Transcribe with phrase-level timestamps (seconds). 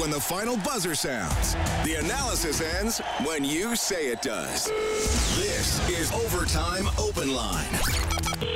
[0.00, 1.54] When the final buzzer sounds.
[1.84, 4.64] The analysis ends when you say it does.
[5.36, 7.68] This is Overtime Open Line.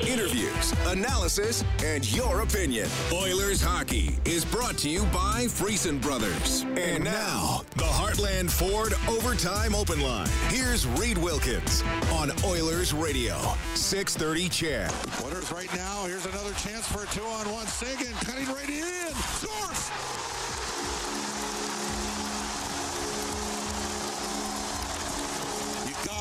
[0.07, 2.89] Interviews, analysis, and your opinion.
[3.13, 6.65] Oilers hockey is brought to you by Friesen Brothers.
[6.79, 10.29] And now, the Heartland Ford Overtime Open Line.
[10.49, 13.37] Here's Reed Wilkins on Oilers Radio,
[13.75, 14.91] 630 CHED.
[15.23, 16.07] Oilers right now.
[16.07, 17.67] Here's another chance for a two-on-one.
[17.67, 19.13] Seguin cutting right in.
[19.15, 19.74] Scores!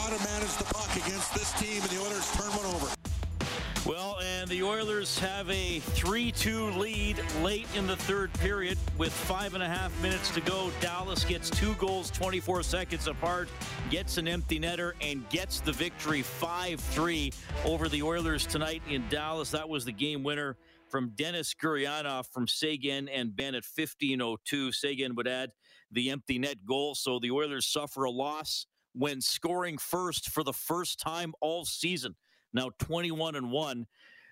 [0.04, 2.88] You gotta manage the puck against this team, and the Oilers turn one over.
[3.86, 9.14] Well, and the Oilers have a 3 2 lead late in the third period with
[9.14, 10.72] five and a half minutes to go.
[10.82, 13.48] Dallas gets two goals 24 seconds apart,
[13.90, 17.32] gets an empty netter, and gets the victory 5 3
[17.64, 19.52] over the Oilers tonight in Dallas.
[19.52, 20.58] That was the game winner
[20.90, 24.74] from Denis Gurianov from Seguin and Benn at 1502.
[24.74, 25.52] Seguin would add
[25.92, 26.94] the empty net goal.
[26.94, 32.16] So the Oilers suffer a loss when scoring first for the first time all season
[32.54, 33.86] now 21 and 1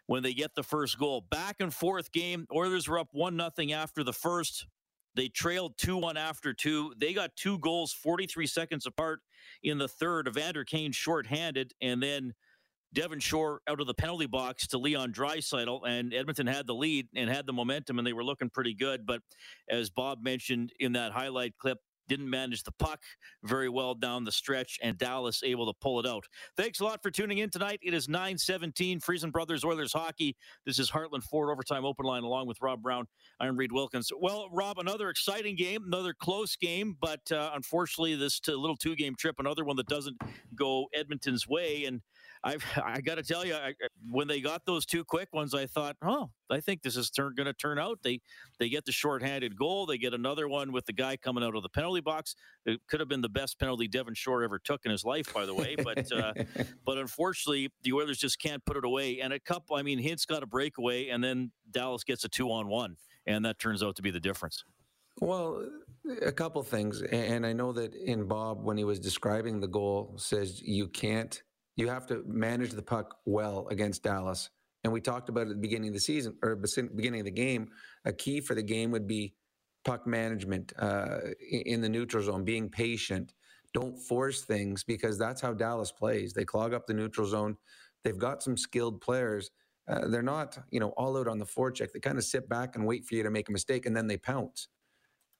[0.08, 1.26] when they get the first goal.
[1.30, 2.46] Back and forth game.
[2.54, 4.68] Oilers were up 1 nothing after the first.
[5.16, 6.94] They trailed 2 1 after two.
[6.98, 9.20] They got two goals 43 seconds apart
[9.64, 10.28] in the third.
[10.28, 12.34] Evander Kane shorthanded, and then
[12.94, 17.08] Devin Shore out of the penalty box to Leon Draisaitl, and Edmonton had the lead
[17.16, 19.06] and had the momentum, and they were looking pretty good.
[19.06, 19.22] But
[19.70, 21.80] as Bob mentioned in that highlight clip,
[22.12, 23.00] didn't manage the puck
[23.42, 26.26] very well down the stretch, and Dallas able to pull it out.
[26.58, 27.80] Thanks a lot for tuning in tonight.
[27.82, 30.36] It is 917 Friesen Brothers Oilers hockey.
[30.66, 33.06] This is Heartland Ford Overtime Open Line along with Rob Brown.
[33.40, 34.12] I'm Reed Wilkins.
[34.20, 39.16] Well, Rob, another exciting game, another close game, but uh, unfortunately, this little two game
[39.16, 40.18] trip, another one that doesn't
[40.54, 41.86] go Edmonton's way.
[41.86, 42.02] And
[42.44, 43.74] I've, I got to tell you, I,
[44.10, 47.34] when they got those two quick ones, I thought, oh, I think this is turn,
[47.36, 48.00] going to turn out.
[48.04, 48.20] They
[48.60, 49.86] they get the shorthanded goal.
[49.86, 52.36] They get another one with the guy coming out of the penalty box.
[52.66, 55.46] It could have been the best penalty Devin Shore ever took in his life, by
[55.46, 55.76] the way.
[55.76, 56.34] But uh,
[56.86, 59.22] but unfortunately, the Oilers just can't put it away.
[59.22, 62.52] And a couple, I mean, Hintz got a breakaway, and then Dallas gets a two
[62.52, 64.64] on one, and that turns out to be the difference.
[65.20, 65.68] Well,
[66.24, 70.16] a couple things, and I know that in Bob, when he was describing the goal,
[70.18, 71.42] says you can't
[71.76, 74.50] you have to manage the puck well against Dallas.
[74.84, 77.70] And we talked about at the beginning of the season or beginning of the game.
[78.06, 79.34] A key for the game would be
[79.86, 81.18] puck management uh,
[81.50, 83.34] in the neutral zone, being patient.
[83.74, 86.34] Don't force things because that's how Dallas plays.
[86.34, 87.58] They clog up the neutral zone.
[88.04, 89.52] They've got some skilled players.
[89.88, 91.92] Uh, they're not, you know, all out on the forecheck.
[91.92, 94.08] They kind of sit back and wait for you to make a mistake, and then
[94.08, 94.68] they pounce.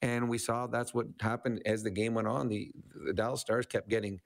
[0.02, 2.48] And we saw that's what happened as the game went on.
[2.48, 2.72] The,
[3.06, 4.20] the Dallas Stars kept getting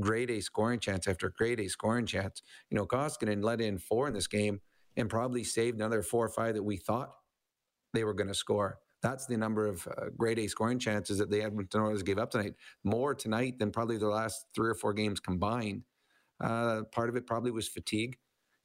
[0.00, 2.42] grade A scoring chance after grade A scoring chance.
[2.70, 4.60] You know, Koskinen let in four in this game
[4.96, 7.10] and probably saved another four or five that we thought
[7.94, 8.78] they were going to score.
[9.02, 12.30] That's the number of uh, grade A scoring chances that the Edmonton Oilers gave up
[12.30, 12.54] tonight.
[12.84, 15.82] More tonight than probably the last three or four games combined.
[16.40, 18.16] Uh, part of it probably was fatigue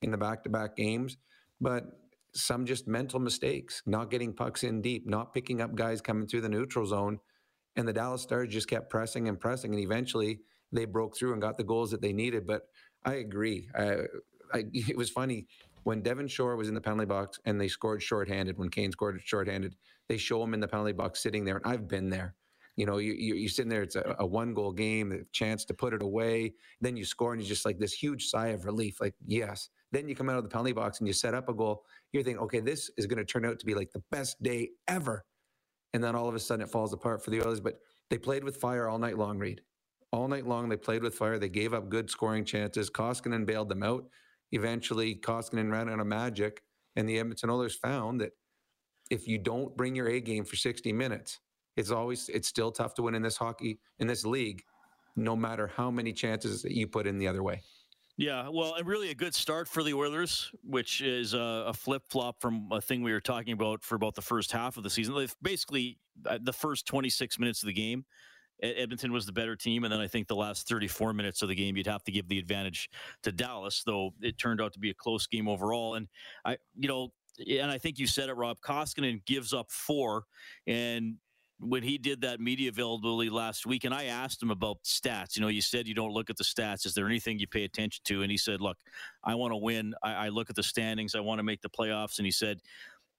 [0.01, 1.17] in the back-to-back games,
[1.59, 1.85] but
[2.33, 6.41] some just mental mistakes, not getting pucks in deep, not picking up guys coming through
[6.41, 7.19] the neutral zone,
[7.75, 11.41] and the Dallas Stars just kept pressing and pressing, and eventually they broke through and
[11.41, 12.45] got the goals that they needed.
[12.45, 12.63] But
[13.05, 13.69] I agree.
[13.75, 14.03] I,
[14.53, 15.47] I, it was funny
[15.83, 18.57] when Devin Shore was in the penalty box and they scored shorthanded.
[18.57, 19.75] When Kane scored shorthanded,
[20.09, 22.35] they show him in the penalty box sitting there, and I've been there.
[22.75, 23.81] You know, you, you are sitting there.
[23.81, 26.53] It's a, a one goal game, a chance to put it away.
[26.79, 29.69] Then you score, and you just like this huge sigh of relief, like yes.
[29.91, 31.83] Then you come out of the penalty box and you set up a goal.
[32.11, 34.71] You're thinking, okay, this is going to turn out to be like the best day
[34.87, 35.25] ever.
[35.93, 37.61] And then all of a sudden it falls apart for the Oilers.
[37.61, 37.79] But
[38.09, 39.61] they played with fire all night long, Reed
[40.11, 40.69] all night long.
[40.69, 41.39] They played with fire.
[41.39, 42.89] They gave up good scoring chances.
[42.89, 44.05] Koskinen bailed them out.
[44.51, 46.61] Eventually, Koskinen ran out of magic,
[46.95, 48.31] and the Edmonton Oilers found that
[49.09, 51.39] if you don't bring your A game for 60 minutes,
[51.75, 54.63] it's always it's still tough to win in this hockey in this league,
[55.15, 57.61] no matter how many chances that you put in the other way.
[58.19, 62.01] Yeah, well, and really a good start for the Oilers, which is a, a flip
[62.09, 64.89] flop from a thing we were talking about for about the first half of the
[64.89, 65.13] season.
[65.13, 68.05] They've basically uh, the first 26 minutes of the game
[68.61, 71.55] Edmonton was the better team, and then I think the last 34 minutes of the
[71.55, 72.89] game, you'd have to give the advantage
[73.23, 73.83] to Dallas.
[73.85, 76.07] Though it turned out to be a close game overall, and
[76.45, 77.09] I, you know,
[77.39, 78.59] and I think you said it, Rob.
[78.61, 80.23] Koskinen gives up four,
[80.65, 81.15] and
[81.59, 85.35] when he did that media availability last week, and I asked him about stats.
[85.35, 86.85] You know, you said you don't look at the stats.
[86.85, 88.21] Is there anything you pay attention to?
[88.21, 88.77] And he said, "Look,
[89.23, 89.93] I want to win.
[90.03, 91.15] I, I look at the standings.
[91.15, 92.61] I want to make the playoffs." And he said,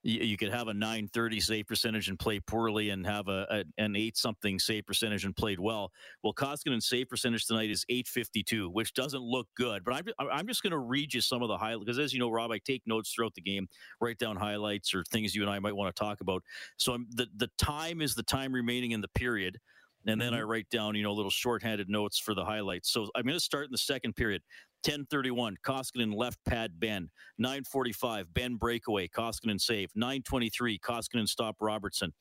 [0.03, 3.83] you, you could have a 930 save percentage and play poorly and have a, a
[3.83, 5.91] an eight something save percentage and played well.
[6.23, 9.83] Well, Koskinen's save percentage tonight is 852, which doesn't look good.
[9.83, 12.19] But I'm, I'm just going to read you some of the highlights because, as you
[12.19, 13.67] know, Rob, I take notes throughout the game,
[13.99, 16.43] write down highlights or things you and I might want to talk about.
[16.77, 19.59] So I'm, the the time is the time remaining in the period.
[20.07, 20.39] And then mm-hmm.
[20.39, 22.89] I write down, you know, little shorthanded notes for the highlights.
[22.89, 24.41] So I'm going to start in the second period.
[24.83, 27.09] 1031, Koskinen left pad Benn.
[27.37, 29.89] 945, Benn breakaway, Koskinen save.
[29.95, 32.13] 923, Koskinen stop Robertson.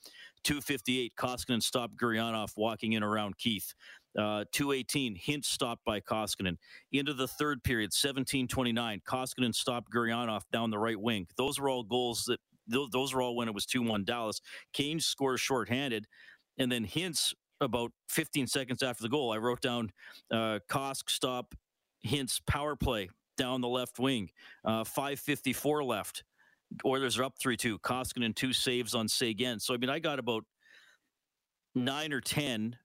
[0.44, 3.74] 258, Koskinen stop Gurianov walking in around Keith.
[4.18, 6.56] Uh, 218, Hintz stopped by Koskinen.
[6.90, 11.28] Into the third period, 1729, Koskinen stopped Gurianov down the right wing.
[11.36, 14.40] Those were all goals that, those, were all when it was 2 1 Dallas.
[14.72, 16.06] Kane scores shorthanded.
[16.58, 19.90] And then Hintz about 15 seconds after the goal, I wrote down
[20.32, 21.54] uh, Kosk stop
[22.06, 24.30] Hintz power play down the left wing.
[24.64, 26.24] Uh, 554 left.
[26.84, 27.78] Oilers are up 3 2.
[27.78, 29.58] Koskinen two saves on Seguin.
[29.60, 30.44] So, I mean, I got about
[31.74, 32.76] nine or 10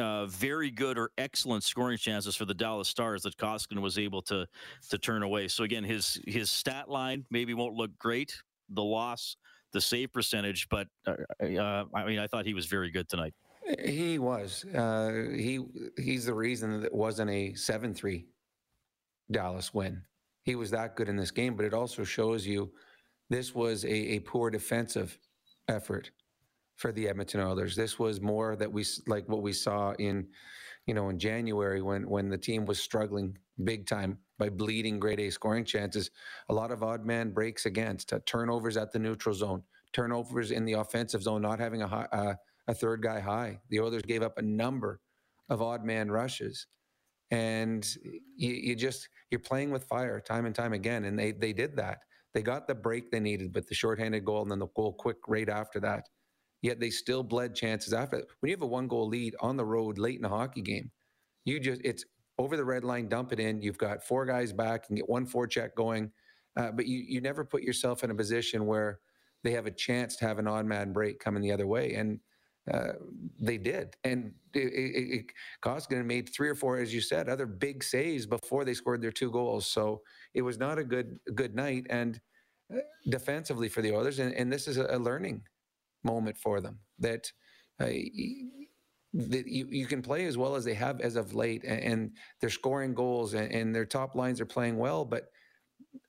[0.00, 4.22] uh, very good or excellent scoring chances for the Dallas Stars that Koskinen was able
[4.22, 4.46] to
[4.88, 5.48] to turn away.
[5.48, 8.34] So again, his his stat line maybe won't look great.
[8.70, 9.36] The loss,
[9.72, 11.14] the save percentage, but uh,
[11.44, 13.34] uh, I mean, I thought he was very good tonight.
[13.84, 14.64] He was.
[14.64, 15.60] Uh, he
[15.98, 18.26] he's the reason that it wasn't a seven three
[19.30, 20.02] Dallas win.
[20.44, 22.72] He was that good in this game, but it also shows you
[23.28, 25.18] this was a, a poor defensive
[25.68, 26.10] effort
[26.76, 27.76] for the Edmonton Oilers.
[27.76, 30.26] This was more that we like what we saw in,
[30.86, 35.20] you know, in January when when the team was struggling big time by bleeding grade
[35.20, 36.10] A scoring chances.
[36.48, 39.62] A lot of odd man breaks against uh, turnovers at the neutral zone,
[39.92, 42.34] turnovers in the offensive zone, not having a high, uh,
[42.66, 43.60] a third guy high.
[43.68, 45.00] The Oilers gave up a number
[45.50, 46.66] of odd man rushes,
[47.30, 47.86] and
[48.36, 51.04] you, you just you're playing with fire time and time again.
[51.04, 52.00] And they they did that.
[52.34, 55.16] They got the break they needed, but the shorthanded goal and then the goal quick
[55.26, 56.08] right after that.
[56.62, 58.22] Yet they still bled chances after.
[58.40, 60.90] When you have a one goal lead on the road late in a hockey game,
[61.44, 62.04] you just it's
[62.38, 63.62] over the red line, dump it in.
[63.62, 66.10] You've got four guys back and get one forecheck going,
[66.56, 69.00] uh, but you you never put yourself in a position where
[69.42, 71.94] they have a chance to have an odd man break coming the other way.
[71.94, 72.20] And
[72.72, 72.92] uh,
[73.40, 73.96] they did.
[74.04, 75.26] And it, it, it,
[75.62, 79.12] Koskinen made three or four, as you said, other big saves before they scored their
[79.12, 79.66] two goals.
[79.66, 80.02] So
[80.34, 81.86] it was not a good good night.
[81.90, 82.20] And
[82.72, 82.78] uh,
[83.08, 85.42] defensively for the Oilers, and, and this is a, learning
[86.04, 87.30] moment for them that.
[87.80, 87.88] Uh,
[89.12, 92.10] that you, you can play as well as they have as of late, and, and
[92.40, 95.04] they're scoring goals, and, and their top lines are playing well.
[95.04, 95.32] But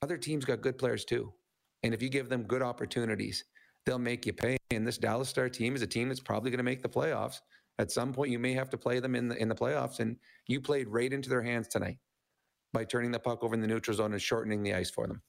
[0.03, 1.33] other teams got good players too,
[1.81, 3.43] and if you give them good opportunities,
[3.85, 4.57] they'll make you pay.
[4.71, 7.41] And this Dallas Star team is a team that's probably going to make the playoffs.
[7.79, 10.17] At some point, you may have to play them in the in the playoffs, and
[10.47, 11.97] you played right into their hands tonight
[12.73, 15.21] by turning the puck over in the neutral zone and shortening the ice for them.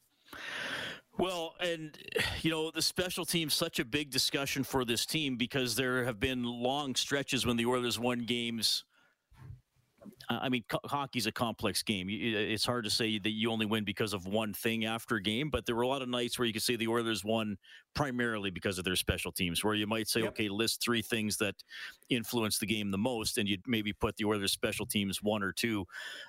[1.19, 1.97] Well, and
[2.41, 6.19] you know, the special team's such a big discussion for this team because there have
[6.19, 8.85] been long stretches when the Oilers won games
[10.40, 12.08] I mean, co- hockey's a complex game.
[12.11, 15.50] It's hard to say that you only win because of one thing after a game,
[15.50, 17.56] but there were a lot of nights where you could say the Oilers won
[17.94, 20.31] primarily because of their special teams, where you might say, yep.
[20.31, 21.55] okay, list three things that
[22.08, 25.53] influence the game the most, and you'd maybe put the Oilers special teams one or
[25.53, 25.84] two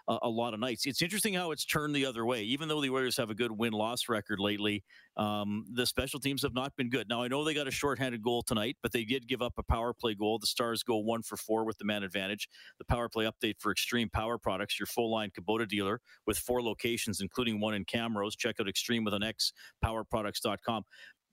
[0.07, 0.85] uh, a lot of nights.
[0.85, 2.43] It's interesting how it's turned the other way.
[2.43, 4.83] Even though the Oilers have a good win loss record lately,
[5.15, 7.07] um, the special teams have not been good.
[7.07, 9.63] Now, I know they got a shorthanded goal tonight, but they did give up a
[9.63, 10.39] power play goal.
[10.39, 12.49] The Stars go one for four with the man advantage.
[12.79, 16.63] The power play update for Extreme Power Products, your full line Kubota dealer with four
[16.63, 18.37] locations, including one in Camrose.
[18.37, 19.53] Check out Extreme with an X,
[19.85, 20.83] powerproducts.com.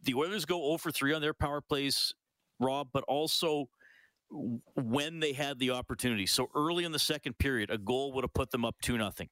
[0.03, 2.15] The Oilers go 0 for 3 on their power plays,
[2.59, 3.69] Rob, but also
[4.77, 6.27] when they had the opportunity.
[6.27, 9.29] So early in the second period, a goal would have put them up 2 nothing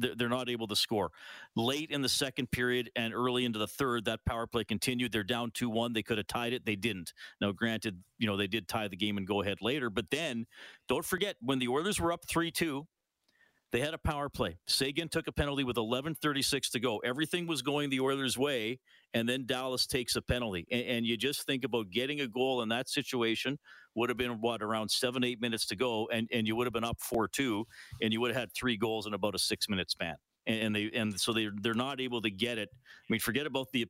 [0.00, 1.10] they're not able to score.
[1.56, 5.12] Late in the second period and early into the third, that power play continued.
[5.12, 5.92] They're down 2 1.
[5.92, 6.64] They could have tied it.
[6.64, 7.12] They didn't.
[7.40, 9.90] Now, granted, you know, they did tie the game and go ahead later.
[9.90, 10.46] But then
[10.88, 12.86] don't forget when the Oilers were up 3 2,
[13.72, 14.58] they had a power play.
[14.66, 16.98] Seguin took a penalty with 11:36 to go.
[16.98, 18.80] Everything was going the Oilers' way,
[19.14, 20.66] and then Dallas takes a penalty.
[20.70, 23.58] And, and, you just think about getting a goal in that situation
[23.94, 26.72] would have been what around seven, eight minutes to go, and and you would have
[26.72, 27.66] been up four-two,
[28.02, 30.16] and you would have had three goals in about a six-minute span.
[30.46, 32.70] And, and they and so they they're not able to get it.
[32.72, 33.86] I mean, forget about the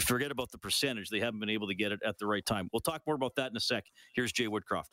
[0.00, 1.10] forget about the percentage.
[1.10, 2.68] They haven't been able to get it at the right time.
[2.72, 3.84] We'll talk more about that in a sec.
[4.14, 4.90] Here's Jay Woodcroft.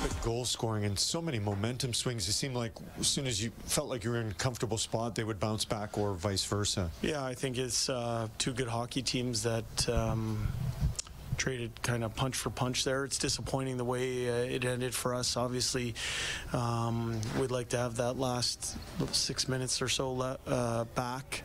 [0.00, 2.28] Rapid goal scoring and so many momentum swings.
[2.28, 5.14] It seemed like as soon as you felt like you were in a comfortable spot,
[5.14, 6.90] they would bounce back, or vice versa.
[7.02, 9.88] Yeah, I think it's uh, two good hockey teams that.
[9.88, 10.48] Um,
[11.36, 13.02] traded kind of punch for punch there.
[13.06, 15.38] It's disappointing the way uh, it ended for us.
[15.38, 15.94] Obviously,
[16.52, 18.76] um, we'd like to have that last
[19.12, 21.42] six minutes or so le- uh, back,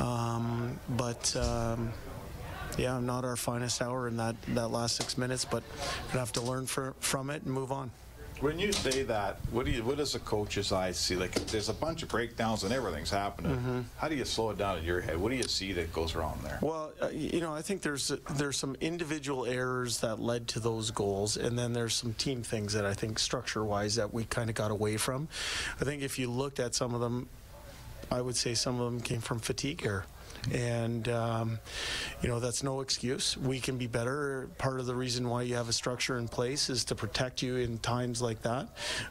[0.00, 1.34] um, but.
[2.78, 5.62] Yeah, not our finest hour in that, that last six minutes, but
[6.08, 7.90] gonna have to learn for, from it and move on.
[8.40, 11.16] When you say that, what do you, what does a coach's eye see?
[11.16, 13.56] Like, there's a bunch of breakdowns and everything's happening.
[13.56, 13.80] Mm-hmm.
[13.96, 15.18] How do you slow it down in your head?
[15.18, 16.60] What do you see that goes wrong there?
[16.62, 20.92] Well, uh, you know, I think there's there's some individual errors that led to those
[20.92, 24.54] goals, and then there's some team things that I think structure-wise that we kind of
[24.54, 25.26] got away from.
[25.80, 27.28] I think if you looked at some of them,
[28.08, 30.06] I would say some of them came from fatigue error.
[30.52, 31.58] And, um,
[32.22, 33.36] you know, that's no excuse.
[33.36, 34.48] We can be better.
[34.58, 37.56] Part of the reason why you have a structure in place is to protect you
[37.56, 38.68] in times like that.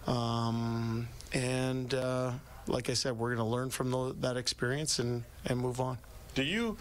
[0.07, 2.31] Um, and, uh,
[2.67, 5.97] like I said, we're going to learn from the, that experience and, and move on.
[6.35, 6.77] Do you?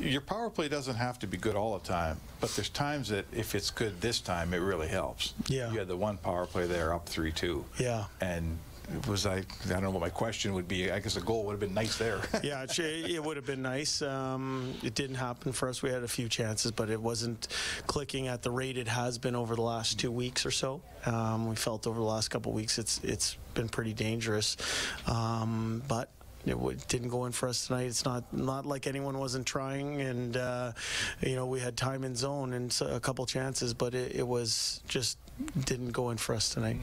[0.00, 3.26] Your power play doesn't have to be good all the time, but there's times that
[3.32, 5.34] if it's good this time, it really helps.
[5.48, 5.70] Yeah.
[5.70, 7.64] You had the one power play there up three two.
[7.78, 8.04] Yeah.
[8.20, 8.58] And
[8.94, 9.38] it was I?
[9.38, 10.90] I don't know what my question would be.
[10.90, 12.20] I guess the goal would have been nice there.
[12.42, 14.00] yeah, it, it would have been nice.
[14.02, 15.82] Um, it didn't happen for us.
[15.82, 17.48] We had a few chances, but it wasn't
[17.86, 20.80] clicking at the rate it has been over the last two weeks or so.
[21.04, 24.56] Um, we felt over the last couple weeks it's it's been pretty dangerous,
[25.06, 26.10] um, but
[26.44, 27.86] it didn't go in for us tonight.
[27.86, 30.72] It's not not like anyone wasn't trying, and uh,
[31.20, 34.80] you know we had time in zone and a couple chances, but it, it was
[34.86, 35.18] just
[35.64, 36.80] didn't go in for us tonight.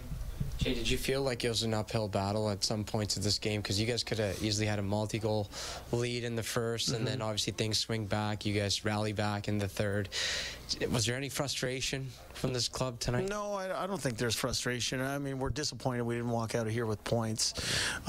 [0.60, 3.38] Jay, did you feel like it was an uphill battle at some points of this
[3.40, 3.62] game?
[3.62, 5.50] Because you guys could have easily had a multi-goal
[5.92, 8.46] lead in the 1st and then obviously things swing back.
[8.46, 10.10] You guys rally back in the third.
[10.92, 13.30] Was there any frustration from this club tonight?
[13.30, 15.02] No, I, I don't think there's frustration.
[15.02, 17.54] I mean, we're disappointed we didn't walk out of here with points,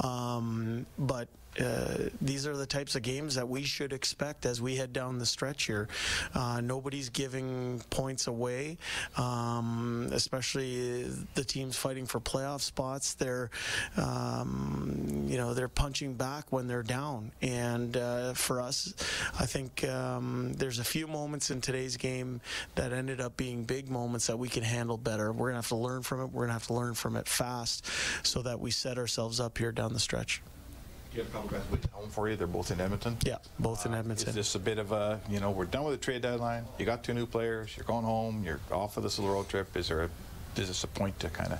[0.03, 1.27] um, but.
[1.59, 5.19] Uh, these are the types of games that we should expect as we head down
[5.19, 5.87] the stretch here.
[6.33, 8.77] Uh, nobody's giving points away,
[9.17, 11.03] um, especially
[11.35, 13.13] the teams fighting for playoff spots.
[13.13, 13.49] They're,
[13.97, 17.31] um, you know, they're punching back when they're down.
[17.41, 18.93] And uh, for us,
[19.39, 22.41] I think um, there's a few moments in today's game
[22.75, 25.31] that ended up being big moments that we can handle better.
[25.31, 26.31] We're gonna have to learn from it.
[26.31, 27.85] We're gonna have to learn from it fast,
[28.23, 30.41] so that we set ourselves up here down the stretch.
[31.15, 32.35] You have a couple guys waiting home for you.
[32.35, 33.15] They're both in Edmonton.
[33.25, 34.27] Yeah, both in Edmonton.
[34.27, 36.65] Is this a bit of a, you know, we're done with the trade deadline.
[36.77, 37.71] You got two new players.
[37.77, 38.43] You're going home.
[38.43, 39.77] You're off of this little road trip.
[39.77, 40.09] Is there a,
[40.57, 41.59] is this a point to kind of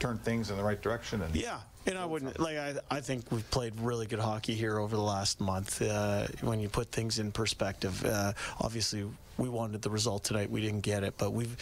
[0.00, 1.22] turn things in the right direction?
[1.22, 2.56] And Yeah, and I wouldn't like.
[2.56, 5.80] I I think we've played really good hockey here over the last month.
[5.80, 9.04] Uh, when you put things in perspective, uh, obviously
[9.38, 10.50] we wanted the result tonight.
[10.50, 11.56] We didn't get it, but we've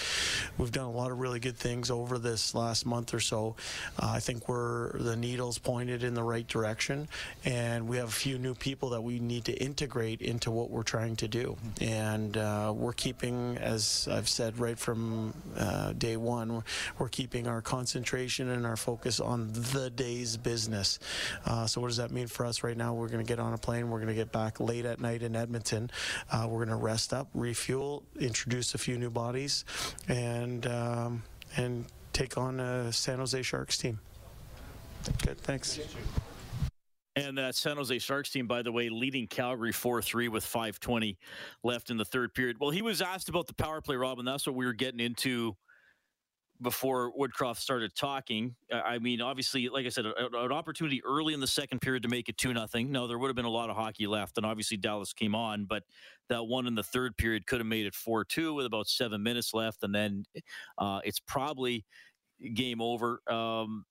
[0.58, 3.56] we've done a lot of really good things over this last month or so.
[4.00, 7.08] Uh, I think we're the needles pointed in the right direction,
[7.44, 10.82] and we have a few new people that we need to integrate into what we're
[10.82, 11.56] trying to do.
[11.80, 16.62] And uh, we're keeping, as I've said right from uh, day one,
[16.98, 20.98] we're, keeping our concentration and our focus on the day's business.
[21.46, 22.92] Uh, so what does that mean for us right now?
[22.92, 23.88] We're going to get on a plane.
[23.88, 25.90] We're going to get back late at night in Edmonton.
[26.32, 27.63] Uh, we're going to rest up, refuel,
[28.20, 29.64] introduce a few new bodies,
[30.08, 31.22] and um,
[31.56, 33.98] and take on a San Jose Sharks team.
[35.24, 35.78] Good, thanks.
[37.16, 41.16] And that San Jose Sharks team, by the way, leading Calgary 4 3 with 5.20
[41.62, 42.56] left in the third period.
[42.58, 44.24] Well, he was asked about the power play, Robin.
[44.24, 45.56] that's what we were getting into
[46.62, 48.54] before Woodcroft started talking.
[48.72, 52.08] Uh, I mean, obviously, like I said, an opportunity early in the second period to
[52.08, 52.90] make it 2 nothing.
[52.92, 55.64] No, there would have been a lot of hockey left, and obviously Dallas came on,
[55.64, 55.82] but
[56.28, 59.22] that one in the third period could have made it 4 2 with about seven
[59.22, 60.24] minutes left, and then
[60.78, 61.84] uh, it's probably
[62.54, 63.20] game over.
[63.28, 63.84] Um,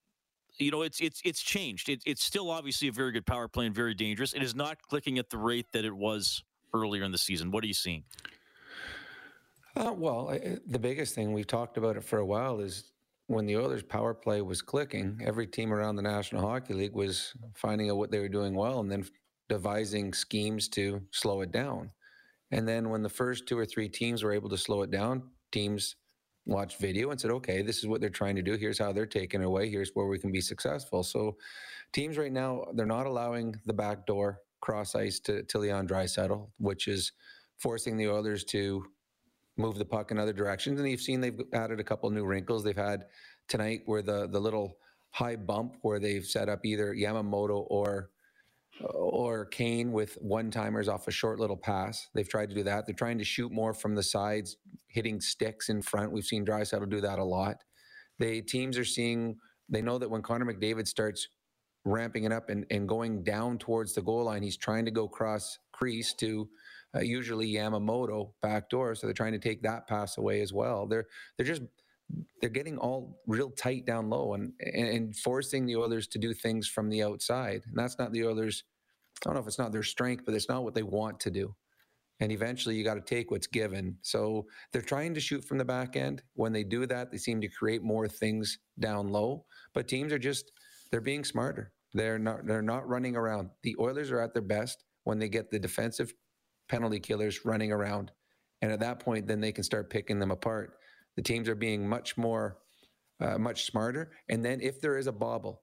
[0.58, 1.90] you know, it's it's it's changed.
[1.90, 4.34] It, it's still obviously a very good power play and very dangerous.
[4.34, 6.44] It is not clicking at the rate that it was
[6.74, 7.52] earlier in the season.
[7.52, 8.04] What are you seeing?
[9.76, 10.38] Uh, well,
[10.68, 12.92] the biggest thing we've talked about it for a while is
[13.28, 17.34] when the Oilers' power play was clicking, every team around the National Hockey League was
[17.56, 19.06] finding out what they were doing well and then
[19.50, 21.90] devising schemes to slow it down.
[22.52, 25.24] And then when the first two or three teams were able to slow it down,
[25.52, 25.96] teams
[26.46, 28.56] watched video and said, "Okay, this is what they're trying to do.
[28.56, 29.70] Here's how they're taking it away.
[29.70, 31.38] Here's where we can be successful." So,
[31.94, 36.50] teams right now they're not allowing the back door cross ice to, to Leon Draisaitl,
[36.58, 37.12] which is
[37.58, 38.86] forcing the Oilers to
[39.58, 40.80] move the puck in other directions.
[40.80, 42.64] And you've seen they've added a couple new wrinkles.
[42.64, 43.06] They've had
[43.48, 44.78] tonight where the the little
[45.12, 48.10] high bump where they've set up either Yamamoto or
[48.90, 52.08] or Kane with one timers off a short little pass.
[52.16, 52.86] They've tried to do that.
[52.86, 54.58] They're trying to shoot more from the sides,
[54.88, 56.12] hitting sticks in front.
[56.12, 57.58] We've seen Draisaitl do that a lot.
[58.20, 59.38] They teams are seeing.
[59.70, 61.28] They know that when Connor McDavid starts
[61.86, 65.08] ramping it up and, and going down towards the goal line, he's trying to go
[65.08, 66.50] cross crease to
[66.96, 68.96] uh, usually Yamamoto backdoor.
[68.96, 70.86] So they're trying to take that pass away as well.
[70.88, 71.08] They're
[71.38, 71.64] they're just
[72.42, 76.68] they're getting all real tight down low and, and forcing the Oilers to do things
[76.68, 77.64] from the outside.
[77.66, 78.64] And that's not the Oilers.
[79.22, 81.32] I don't know if it's not their strength, but it's not what they want to
[81.32, 81.56] do.
[82.20, 83.98] And eventually you got to take what's given.
[84.02, 86.22] So they're trying to shoot from the back end.
[86.36, 89.46] When they do that, they seem to create more things down low.
[89.74, 90.52] But teams are just
[90.92, 91.72] they're being smarter.
[91.94, 93.50] They're not they're not running around.
[93.64, 96.14] The Oilers are at their best when they get the defensive
[96.74, 98.12] penalty killers running around.
[98.64, 100.78] And at that point, then they can start picking them apart.
[101.16, 102.58] The teams are being much more,
[103.22, 104.14] uh, much smarter.
[104.30, 105.62] And then if there is a bobble,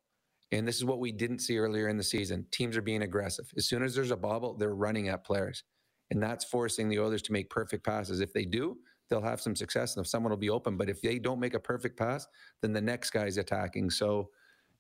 [0.53, 3.53] and this is what we didn't see earlier in the season, teams are being aggressive.
[3.57, 5.65] As soon as there's a bobble, they're running at players.
[6.13, 8.21] And that's forcing the Oilers to make perfect passes.
[8.21, 8.77] If they do,
[9.09, 10.77] they'll have some success and if someone will be open.
[10.77, 12.25] But if they don't make a perfect pass,
[12.63, 13.91] then the next guy's attacking.
[13.91, 14.31] So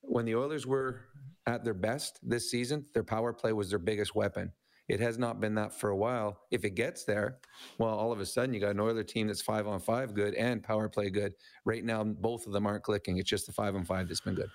[0.02, 1.00] when the Oilers were
[1.46, 4.52] at their best this season, their power play was their biggest weapon.
[4.90, 6.40] It has not been that for a while.
[6.50, 7.38] If it gets there,
[7.78, 10.35] well, all of a sudden you got an Oiler team that's five on five good
[10.35, 11.35] and power play good.
[11.64, 13.18] Right now, both of them aren't clicking.
[13.18, 14.50] It's just the five on five that's been good.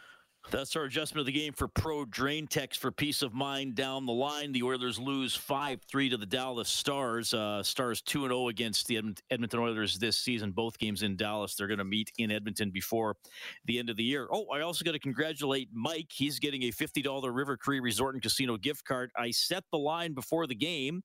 [0.51, 4.05] That's our adjustment of the game for Pro Drain Text for peace of mind down
[4.05, 4.51] the line.
[4.51, 7.33] The Oilers lose 5 3 to the Dallas Stars.
[7.33, 10.51] Uh, Stars 2 0 against the Edmonton Oilers this season.
[10.51, 11.55] Both games in Dallas.
[11.55, 13.15] They're going to meet in Edmonton before
[13.65, 14.27] the end of the year.
[14.31, 16.11] Oh, I also got to congratulate Mike.
[16.11, 19.09] He's getting a $50 River Cree Resort and Casino gift card.
[19.17, 21.01] I set the line before the game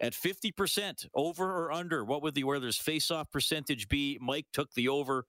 [0.00, 2.04] at 50% over or under.
[2.04, 4.16] What would the Oilers face off percentage be?
[4.20, 5.24] Mike took the over,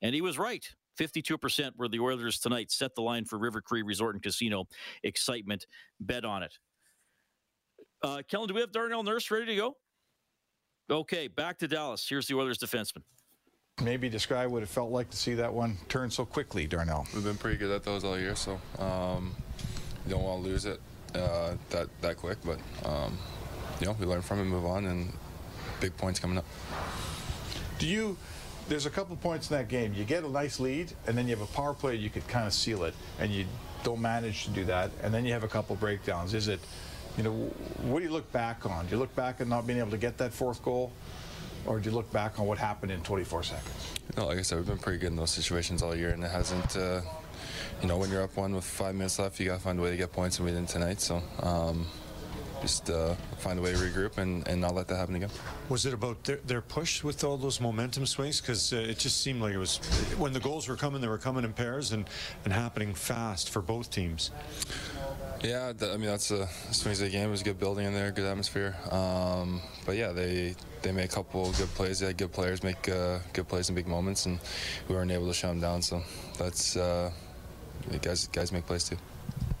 [0.00, 0.64] and he was right.
[0.98, 2.70] 52% were the Oilers tonight.
[2.70, 4.66] Set the line for River Cree Resort and Casino.
[5.02, 5.66] Excitement.
[6.00, 6.52] Bet on it.
[8.02, 9.76] Uh, Kellen, do we have Darnell Nurse ready to go?
[10.90, 12.06] Okay, back to Dallas.
[12.06, 13.02] Here's the Oilers defenseman.
[13.82, 17.06] Maybe describe what it felt like to see that one turn so quickly, Darnell.
[17.14, 19.34] We've been pretty good at those all year, so um,
[20.06, 20.80] you don't want to lose it
[21.14, 22.38] uh, that that quick.
[22.44, 23.18] But um,
[23.80, 25.12] you know, we learn from it, move on, and
[25.80, 26.44] big points coming up.
[27.78, 28.16] Do you?
[28.68, 29.94] There's a couple points in that game.
[29.94, 31.96] You get a nice lead, and then you have a power play.
[31.96, 33.44] You could kind of seal it, and you
[33.82, 34.90] don't manage to do that.
[35.02, 36.34] And then you have a couple breakdowns.
[36.34, 36.60] Is it,
[37.16, 37.32] you know,
[37.82, 38.86] what do you look back on?
[38.86, 40.92] Do you look back at not being able to get that fourth goal,
[41.66, 43.92] or do you look back on what happened in 24 seconds?
[44.16, 46.30] No, like I said, we've been pretty good in those situations all year, and it
[46.30, 46.76] hasn't.
[46.76, 47.02] Uh,
[47.82, 49.82] you know, when you're up one with five minutes left, you got to find a
[49.82, 51.00] way to get points, and we didn't tonight.
[51.00, 51.22] So.
[51.40, 51.86] Um,
[52.64, 55.28] just uh, find a way to regroup and, and not let that happen again.
[55.68, 58.40] Was it about their, their push with all those momentum swings?
[58.40, 59.76] Because uh, it just seemed like it was
[60.16, 62.08] when the goals were coming, they were coming in pairs and,
[62.42, 64.30] and happening fast for both teams.
[65.42, 67.28] Yeah, I mean that's a swings of the game.
[67.28, 68.74] It was good building in there, good atmosphere.
[68.90, 72.00] Um, but yeah, they they made a couple good plays.
[72.00, 74.40] They had good players make uh, good plays in big moments, and
[74.88, 75.82] we weren't able to shut them down.
[75.82, 76.02] So
[76.38, 77.10] that's uh,
[78.00, 78.96] guys guys make plays too.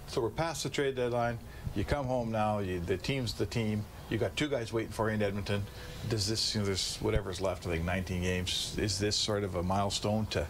[0.06, 1.38] So we're past the trade deadline.
[1.74, 2.60] You come home now.
[2.60, 3.84] You, the team's the team.
[4.08, 5.64] You got two guys waiting for you in Edmonton.
[6.08, 8.76] Does this, you know, there's whatever's left, I think 19 games.
[8.78, 10.46] Is this sort of a milestone to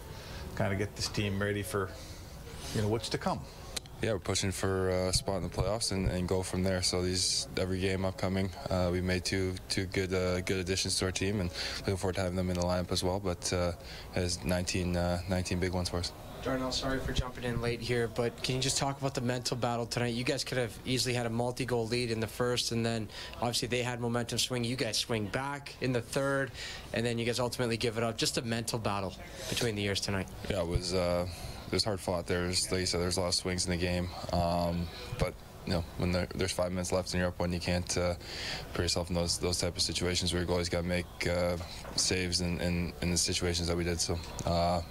[0.55, 1.89] kind of get this team ready for,
[2.75, 3.39] you know, what's to come?
[4.01, 6.83] Yeah, we're pushing for a spot in the playoffs and, and go from there.
[6.83, 11.05] So these every game upcoming, uh, we made two two good uh, good additions to
[11.05, 13.21] our team, and looking forward to having them in the lineup as well.
[13.21, 13.71] But uh,
[14.13, 16.11] has 19 uh, 19 big ones for us.
[16.45, 19.57] Darnell, sorry for jumping in late here, but can you just talk about the mental
[19.57, 20.13] battle tonight?
[20.13, 23.67] You guys could have easily had a multi-goal lead in the first, and then obviously
[23.67, 24.63] they had momentum swing.
[24.63, 26.51] You guys swing back in the third,
[26.93, 28.15] and then you guys ultimately give it up.
[28.15, 29.15] Just a mental battle
[29.49, 30.27] between the years tonight.
[30.47, 30.93] Yeah, it was.
[30.93, 31.27] Uh,
[31.65, 32.27] it was hard fought.
[32.27, 35.33] There's, like you said, there's a lot of swings in the game, um, but
[35.65, 38.13] you know, when there, there's five minutes left and you're up one, you can't uh,
[38.75, 41.57] put yourself in those those type of situations where your goalie's got to make uh,
[41.95, 43.99] saves in, in, in, the situations that we did.
[43.99, 44.83] So uh,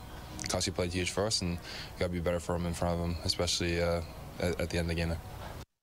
[0.48, 1.58] Kossi played huge for us, and
[1.98, 4.00] got to be better for him in front of him, especially uh,
[4.40, 5.18] at, at, the end of the game there.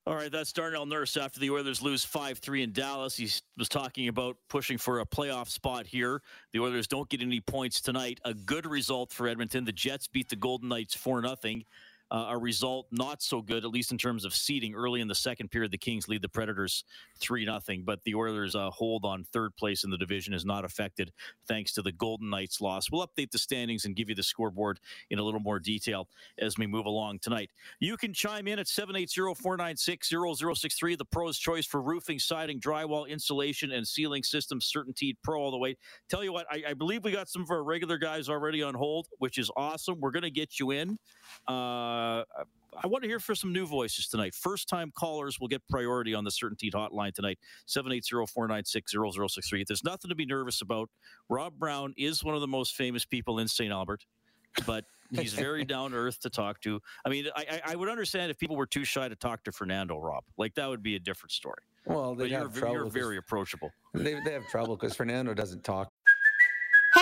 [0.07, 3.15] All right, that's Darnell Nurse after the Oilers lose 5 3 in Dallas.
[3.15, 6.21] He was talking about pushing for a playoff spot here.
[6.53, 8.19] The Oilers don't get any points tonight.
[8.25, 9.63] A good result for Edmonton.
[9.63, 11.35] The Jets beat the Golden Knights 4 0
[12.11, 14.75] uh, a result not so good, at least in terms of seeding.
[14.75, 16.83] Early in the second period, the Kings lead the Predators
[17.19, 20.65] 3 0, but the Oilers' uh, hold on third place in the division is not
[20.65, 21.11] affected
[21.47, 22.91] thanks to the Golden Knights loss.
[22.91, 26.57] We'll update the standings and give you the scoreboard in a little more detail as
[26.57, 27.49] we move along tonight.
[27.79, 33.07] You can chime in at 780 496 0063, the pro's choice for roofing, siding, drywall,
[33.07, 35.77] insulation, and ceiling systems, CertainTeed Pro all the way.
[36.09, 38.73] Tell you what, I, I believe we got some of our regular guys already on
[38.73, 39.99] hold, which is awesome.
[40.01, 40.97] We're going to get you in.
[41.47, 42.23] Uh, Uh,
[42.81, 44.33] I want to hear for some new voices tonight.
[44.33, 47.37] First time callers will get priority on the CertainTeed hotline tonight,
[47.67, 49.67] 780-496-0063.
[49.67, 50.89] There's nothing to be nervous about.
[51.29, 53.71] Rob Brown is one of the most famous people in St.
[53.71, 54.05] Albert.
[54.65, 56.79] but he's very down to earth to talk to.
[57.05, 59.99] I mean, I, I would understand if people were too shy to talk to Fernando,
[59.99, 60.23] Rob.
[60.37, 61.61] Like that would be a different story.
[61.85, 62.75] Well, they but you're, have trouble.
[62.75, 63.71] you're very approachable.
[63.93, 65.91] They, they have trouble because Fernando doesn't talk.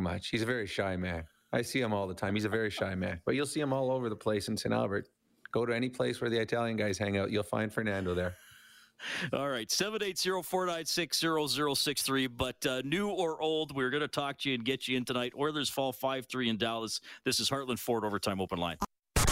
[0.00, 0.28] Much.
[0.28, 1.24] He's a very shy man.
[1.52, 2.34] I see him all the time.
[2.34, 4.72] He's a very shy man, but you'll see him all over the place in St.
[4.72, 5.08] Albert.
[5.52, 8.36] Go to any place where the Italian guys hang out, you'll find Fernando there.
[9.32, 12.28] All right, 780-496-0063.
[12.36, 15.04] But uh, new or old, we're going to talk to you and get you in
[15.04, 15.32] tonight.
[15.38, 17.00] Oilers fall 5-3 in Dallas.
[17.24, 18.78] This is Heartland Ford Overtime Open Line.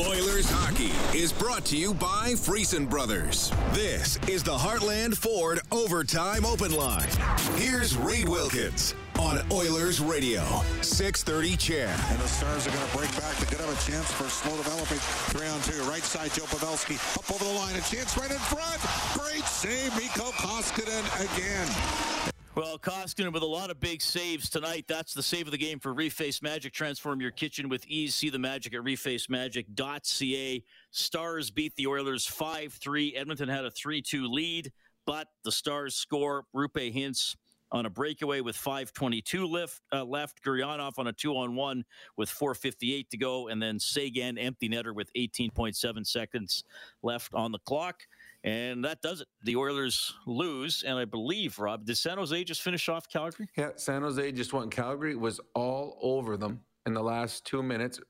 [0.01, 3.51] Oilers hockey is brought to you by Friesen Brothers.
[3.73, 7.09] This is the Heartland Ford Overtime Open Line.
[7.57, 10.43] Here's Reed Wilkins on Oilers Radio,
[10.81, 12.01] 630 CHED.
[12.11, 13.37] And the Stars are going to break back.
[13.37, 15.83] They could have a chance for slow developing three on two.
[15.91, 17.75] Right side, Joe Pavelski up over the line.
[17.75, 18.81] A chance right in front.
[19.15, 21.05] Great save, Mikko Koskinen
[21.35, 22.33] again.
[22.55, 24.87] Well, Koskinen with a lot of big saves tonight.
[24.89, 26.73] That's the save of the game for Reface Magic.
[26.73, 28.15] Transform your kitchen with ease.
[28.15, 30.65] See the magic at refacemagic.ca.
[30.91, 33.15] Stars beat the Oilers 5 3.
[33.17, 34.73] Edmonton had a 3 2 lead,
[35.07, 36.45] but the Stars score.
[36.55, 37.37] Roope Hintz
[37.71, 40.43] on a breakaway with 5.22 left, uh, left.
[40.43, 41.85] Gurianov on a two on one
[42.17, 43.49] with 4.58 to go.
[43.49, 46.65] And then Seguin, empty netter with 18.7 seconds
[47.03, 48.03] left on the clock.
[48.45, 49.29] And that does it.
[49.43, 50.85] The Oilers lose.
[50.87, 53.49] And I believe, Rob, did San Jose just finish off Calgary?
[53.57, 54.71] Yeah, San Jose just won.
[54.71, 58.01] Calgary was all over them in the last two minutes.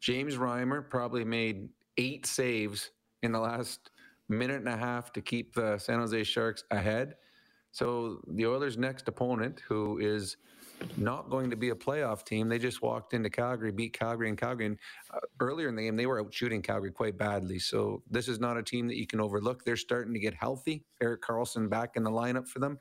[0.00, 2.90] James Reimer probably made eight saves
[3.22, 3.90] in the last
[4.28, 7.14] minute and a half to keep the San Jose Sharks ahead.
[7.70, 10.36] So the Oilers' next opponent, who is
[10.96, 14.38] not going to be a playoff team, they just walked into Calgary, beat Calgary and
[14.38, 14.66] Calgary.
[14.66, 14.78] And
[15.12, 17.58] uh, earlier in the game, they were out shooting Calgary quite badly.
[17.58, 19.64] So this is not a team that you can overlook.
[19.64, 20.84] They're starting to get healthy.
[21.00, 22.78] Erik Karlsson back in the lineup for them.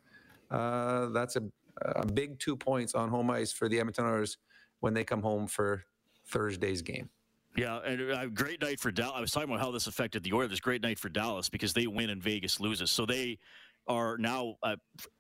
[0.50, 1.44] Uh, that's a,
[1.82, 4.38] a big two points on home ice for the Edmonton Oilers
[4.80, 5.84] when they come home for
[6.28, 7.10] Thursday's game.
[7.56, 9.16] Yeah, and a great night for Dallas.
[9.18, 10.60] I was talking about how this affected the Oilers.
[10.60, 12.92] Great night for Dallas because they win and Vegas loses.
[12.92, 13.40] So they
[13.88, 14.76] are now uh,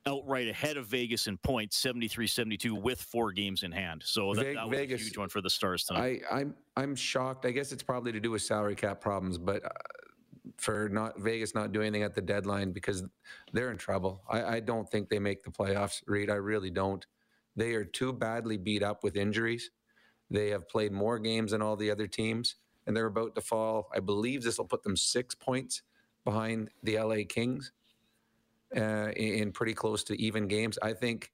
[0.06, 4.02] outright ahead of Vegas in points, 73-72 with four games in hand.
[4.06, 6.22] So that, that was Vegas, a huge one for the Stars tonight.
[6.30, 7.46] I, I'm I'm shocked.
[7.46, 9.70] I guess it's probably to do with salary cap problems, but uh,
[10.58, 13.04] for not Vegas not doing anything at the deadline because
[13.54, 14.24] they're in trouble.
[14.30, 16.30] I, I don't think they make the playoffs, Reed.
[16.30, 17.06] I really don't.
[17.56, 19.72] They are too badly beat up with injuries.
[20.30, 23.90] They have played more games than all the other teams, and they're about to fall.
[23.96, 25.82] I believe this will put them six points
[26.26, 27.72] behind the LA Kings
[28.76, 30.78] uh, in pretty close to even games.
[30.82, 31.32] I think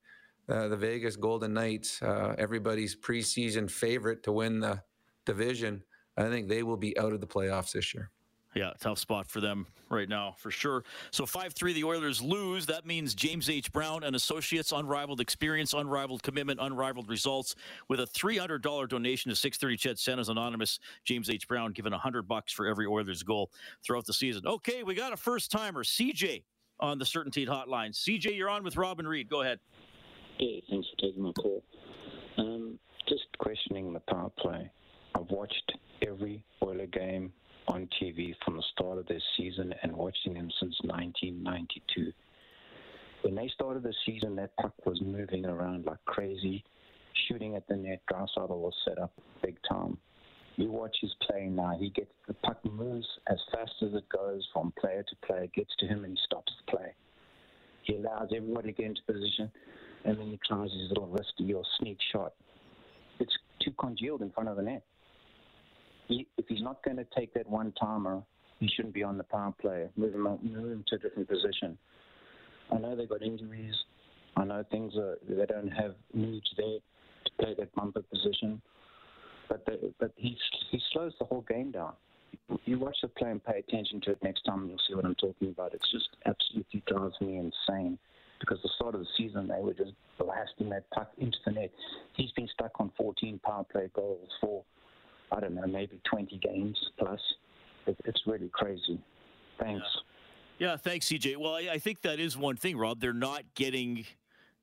[0.50, 4.82] uh, the Vegas Golden Knights, uh, everybody's preseason favorite to win the
[5.26, 5.84] division,
[6.18, 8.12] I think they will be out of the playoffs this year.
[8.56, 10.84] Yeah, tough spot for them right now, for sure.
[11.10, 12.68] So 5 3, the Oilers lose.
[12.68, 13.72] That means James H.
[13.72, 17.56] Brown and Associates, unrivaled experience, unrivaled commitment, unrivaled results.
[17.90, 21.48] With a $300 donation to 630 Ched Santa's Anonymous, James H.
[21.48, 23.50] Brown given 100 bucks for every Oilers goal
[23.84, 24.46] throughout the season.
[24.46, 26.44] Okay, we got a first timer, CJ
[26.84, 27.92] on the CertainTeed Hotline.
[27.92, 29.30] CJ, you're on with Robin Reed.
[29.30, 29.60] Go ahead.
[30.38, 31.64] Yeah, thanks for taking my call.
[32.38, 34.70] Um, just questioning the power play.
[35.16, 35.72] I've watched
[36.06, 37.32] every Oiler game
[37.70, 42.12] on TV from the start of this season and watching them since 1992.
[43.22, 46.66] When they started the season, that puck was moving around like crazy,
[47.30, 48.02] shooting at the net.
[48.12, 49.98] Draisaitl was set up big time.
[50.56, 51.76] You watch his play now.
[51.80, 55.72] He gets the puck moves as fast as it goes from player to player, gets
[55.80, 56.94] to him, and he stops the play.
[57.84, 59.52] He allows everybody to get into position,
[60.06, 62.34] and then he tries his little risky or sneak shot.
[63.20, 64.84] It's too congealed in front of the net.
[66.08, 68.22] He, if he's not going to take that one timer,
[68.60, 69.90] he shouldn't be on the power play.
[69.98, 71.78] Move him, move him to a different position.
[72.72, 73.76] I know they've got injuries.
[74.38, 76.78] I know things are they don't have needs there
[77.26, 78.62] to play that bumper position
[79.54, 80.38] but the, but he
[80.72, 81.94] he slows the game down.
[82.66, 85.06] You watch the play and pay attention to it next time, and you'll see what
[85.06, 85.74] I'm talking about.
[85.74, 87.98] It's just absolutely drives me insane
[88.40, 91.72] because the start of the season they were just blasting that puck into the net.
[92.16, 94.64] He's been stuck on 14 power play goals for
[95.32, 97.20] I don't know maybe 20 games plus.
[97.88, 99.00] It's really crazy.
[99.60, 99.86] Thanks.
[100.60, 100.70] Yeah.
[100.70, 101.38] yeah thanks, CJ.
[101.38, 103.00] Well, I, I think that is one thing, Rob.
[103.00, 104.06] They're not getting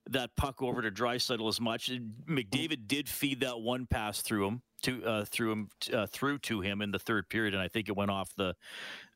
[0.08, 1.90] that puck over to Draisaitl as much.
[2.28, 6.60] McDavid did feed that one pass through him to uh, through him uh, through to
[6.60, 8.56] him in the third period, and I think it went off the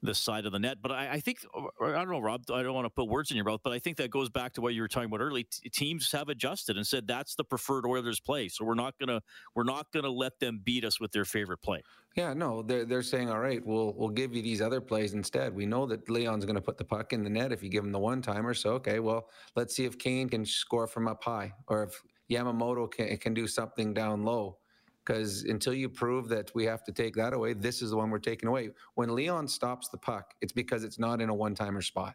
[0.01, 0.79] the side of the net.
[0.81, 1.39] But I, I think
[1.83, 2.45] I don't know, Rob.
[2.53, 4.53] I don't want to put words in your mouth, but I think that goes back
[4.55, 5.45] to what you were talking about early.
[5.45, 9.21] T- teams have adjusted and said that's the preferred Oilers play, so we're not gonna
[9.57, 11.83] we're not gonna let them beat us with their favorite play.
[12.15, 15.53] Yeah, no, they're they're saying, all right, we'll we'll give you these other plays instead.
[15.53, 17.91] We know that Leon's to put the puck in the net if you give him
[17.91, 18.55] the one timer.
[18.55, 22.91] So okay, well, let's see if Kane can score from up high, or if Yamamoto
[22.91, 24.59] can can do something down low
[25.05, 28.11] because until you prove that we have to take that away, this is the one
[28.11, 28.71] we're taking away.
[28.95, 32.15] When Leon stops the puck, it's because it's not in a one timer spot.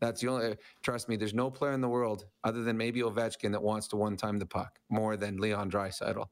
[0.00, 3.52] That's the only, trust me, there's no player in the world other than maybe Ovechkin
[3.52, 6.26] that wants to one time the puck more than Leon Draisaitl.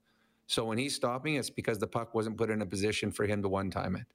[0.48, 3.42] So when he's stopping, it's because the puck wasn't put in a position for him
[3.42, 4.06] to one time it.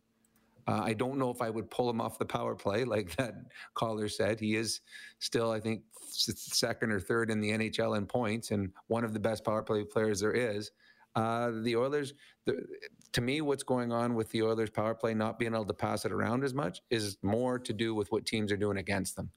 [0.67, 3.35] Uh, I don't know if I would pull him off the power play, like that
[3.73, 4.39] caller said.
[4.39, 4.81] He is
[5.19, 9.19] still, I think, second or third in the NHL in points and one of the
[9.19, 10.71] best power play players there is.
[11.15, 12.13] Uh, the Oilers,
[12.45, 12.65] the,
[13.13, 16.03] to me, what's going on with the Oilers power play not being able to pass
[16.03, 19.29] it around as much is more to do with what teams are doing against them.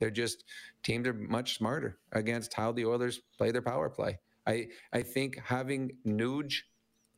[0.00, 0.44] They're just
[0.82, 4.18] teams are much smarter against how the Oilers play their power play.
[4.46, 6.62] I I think having Nuge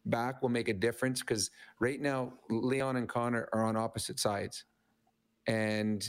[0.06, 4.64] back will make a difference because right now Leon and Connor are on opposite sides,
[5.46, 6.08] and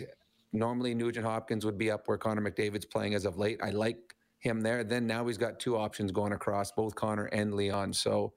[0.51, 3.60] normally Nugent Hopkins would be up where Connor McDavid's playing as of late.
[3.63, 4.84] I like him there.
[4.84, 7.93] Then now he's got two options going across both Connor and Leon.
[7.93, 8.34] So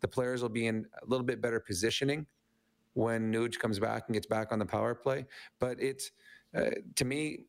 [0.00, 2.26] the players will be in a little bit better positioning
[2.94, 5.26] when Nuge comes back and gets back on the power play.
[5.58, 6.10] But it's
[6.56, 7.44] uh, to me,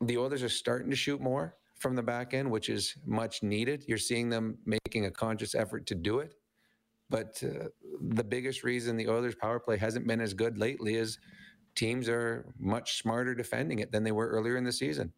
[0.00, 3.84] the Oilers are starting to shoot more from the back end, which is much needed.
[3.86, 6.34] You're seeing them making a conscious effort to do it.
[7.10, 7.68] But uh,
[8.00, 11.18] the biggest reason the Oilers' power play hasn't been as good lately is
[11.74, 15.12] teams are much smarter defending it than they were earlier in the season.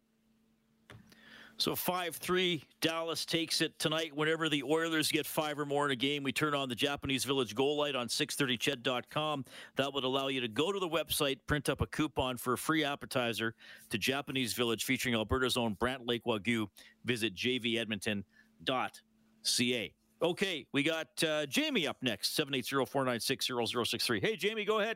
[1.57, 4.11] So 5 3, Dallas takes it tonight.
[4.15, 7.25] Whenever the Oilers get five or more in a game, we turn on the Japanese
[7.25, 9.45] Village goal light on 630ched.com.
[9.75, 12.57] That would allow you to go to the website, print up a coupon for a
[12.57, 13.53] free appetizer
[13.91, 16.65] to Japanese Village featuring Alberta's own Brant Lake Wagyu.
[17.05, 19.93] Visit jvedmonton.ca.
[20.23, 24.21] Okay, we got uh, Jamie up next, 780 496 0063.
[24.21, 24.95] Hey, Jamie, go ahead.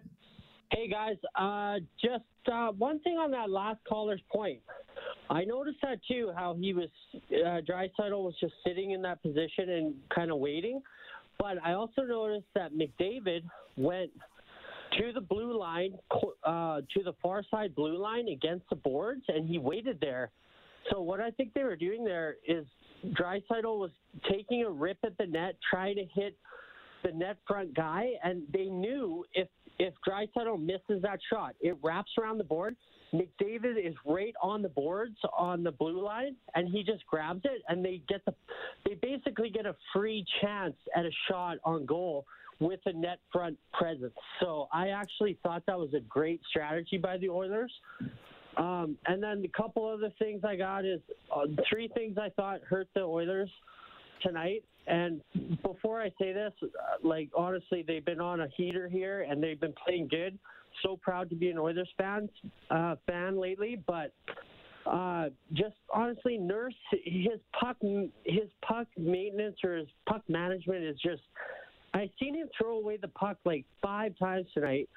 [0.72, 4.60] Hey guys, uh, just uh, one thing on that last caller's point.
[5.30, 9.70] I noticed that too, how he was uh, Draisaitl was just sitting in that position
[9.70, 10.82] and kind of waiting.
[11.40, 13.44] But I also noticed that McDavid
[13.76, 14.12] went
[14.98, 15.94] to the blue line,
[16.46, 20.32] uh, to the far side blue line against the boards, and he waited there.
[20.92, 22.66] So what I think they were doing there is
[23.06, 23.92] Draisaitl was
[24.30, 26.36] taking a rip at the net, trying to hit
[27.04, 29.48] the net front guy, and they knew if
[29.80, 32.76] if Draisaitl misses that shot, it wraps around the board.
[33.14, 37.62] McDavid is right on the boards on the blue line, and he just grabs it,
[37.70, 38.34] and they get the
[38.86, 42.26] they basically get a free chance at a shot on goal
[42.60, 44.14] with a net front presence.
[44.40, 47.72] So I actually thought that was a great strategy by the Oilers.
[48.58, 51.00] Um, and then a couple other things I got is
[51.36, 53.50] uh, three things I thought hurt the Oilers
[54.22, 54.64] tonight.
[54.88, 55.22] And
[55.64, 56.68] before I say this, uh,
[57.04, 60.40] like honestly, they've been on a heater here and they've been playing good.
[60.84, 62.30] So proud to be an Oilers fan
[62.70, 64.14] uh, fan lately, but
[64.86, 67.78] uh, just honestly, Nurse his puck
[68.24, 71.22] his puck maintenance or his puck management is just.
[71.94, 74.88] I've seen him throw away the puck like five times tonight.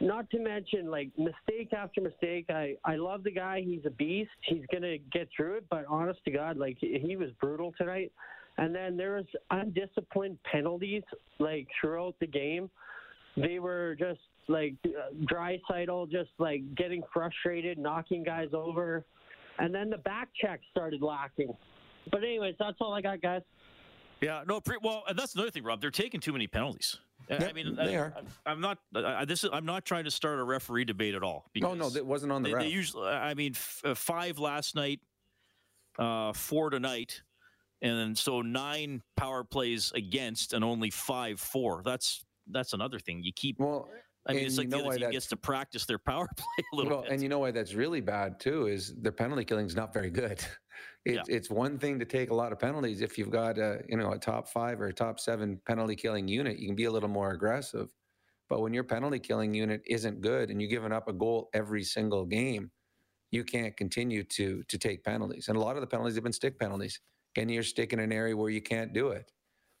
[0.00, 2.46] Not to mention like mistake after mistake.
[2.50, 3.62] I I love the guy.
[3.64, 4.30] He's a beast.
[4.42, 5.64] He's gonna get through it.
[5.70, 8.12] But honest to God, like he was brutal tonight.
[8.58, 11.04] And then there was undisciplined penalties
[11.38, 12.70] like throughout the game.
[13.36, 19.04] They were just like uh, Draisaitl, just like getting frustrated, knocking guys over,
[19.58, 21.54] and then the back check started lacking.
[22.10, 23.42] But anyways, that's all I got, guys.
[24.20, 25.80] Yeah, no, pre- well, that's another thing, Rob.
[25.80, 26.98] They're taking too many penalties.
[27.30, 28.14] Yep, I mean, they I, are.
[28.46, 28.78] I'm not.
[28.94, 29.50] I, this is.
[29.52, 31.50] I'm not trying to start a referee debate at all.
[31.56, 32.48] No, no, it wasn't on the.
[32.48, 32.64] They, ref.
[32.64, 33.08] they usually.
[33.08, 35.00] I mean, f- uh, five last night,
[35.98, 37.22] uh, four tonight
[37.82, 41.82] and so nine power plays against and only five four.
[41.84, 43.22] That's that's another thing.
[43.22, 43.88] You keep well.
[44.26, 46.92] I mean, it's like the other team gets to practice their power play a little
[46.92, 47.12] well, bit.
[47.12, 50.10] And you know why that's really bad too is their penalty killing is not very
[50.10, 50.44] good.
[51.08, 51.22] It, yeah.
[51.26, 54.12] It's one thing to take a lot of penalties if you've got a you know
[54.12, 56.58] a top five or a top seven penalty killing unit.
[56.58, 57.88] You can be a little more aggressive,
[58.50, 61.82] but when your penalty killing unit isn't good and you're giving up a goal every
[61.82, 62.70] single game,
[63.30, 65.48] you can't continue to to take penalties.
[65.48, 67.00] And a lot of the penalties have been stick penalties
[67.36, 69.32] and you're stick in an area where you can't do it.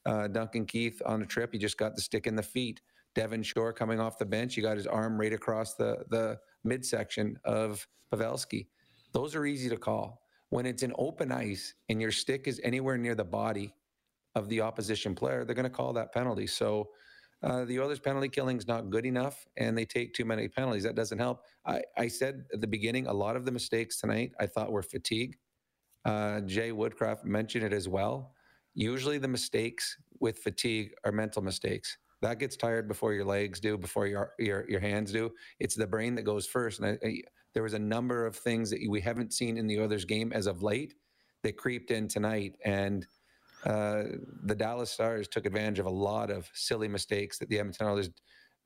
[0.06, 2.80] Uh, Duncan Keith on a trip, he just got the stick in the feet.
[3.14, 7.36] Devin Shore coming off the bench, he got his arm right across the the midsection
[7.44, 8.68] of Pavelski.
[9.12, 10.22] Those are easy to call.
[10.50, 13.74] When it's in open ice and your stick is anywhere near the body
[14.34, 16.46] of the opposition player, they're going to call that penalty.
[16.46, 16.88] So
[17.42, 20.82] uh, the Oilers' penalty killing is not good enough, and they take too many penalties.
[20.82, 21.42] That doesn't help.
[21.66, 24.82] I, I said at the beginning, a lot of the mistakes tonight I thought were
[24.82, 25.36] fatigue.
[26.04, 28.34] Uh, Jay Woodcroft mentioned it as well.
[28.74, 31.98] Usually, the mistakes with fatigue are mental mistakes.
[32.22, 35.30] That gets tired before your legs do, before your your, your hands do.
[35.60, 36.80] It's the brain that goes first.
[36.80, 37.22] And I,
[37.54, 40.46] there was a number of things that we haven't seen in the Oilers game as
[40.46, 40.94] of late
[41.42, 43.06] that creeped in tonight, and
[43.64, 44.04] uh,
[44.44, 48.10] the Dallas Stars took advantage of a lot of silly mistakes that the Edmonton Oilers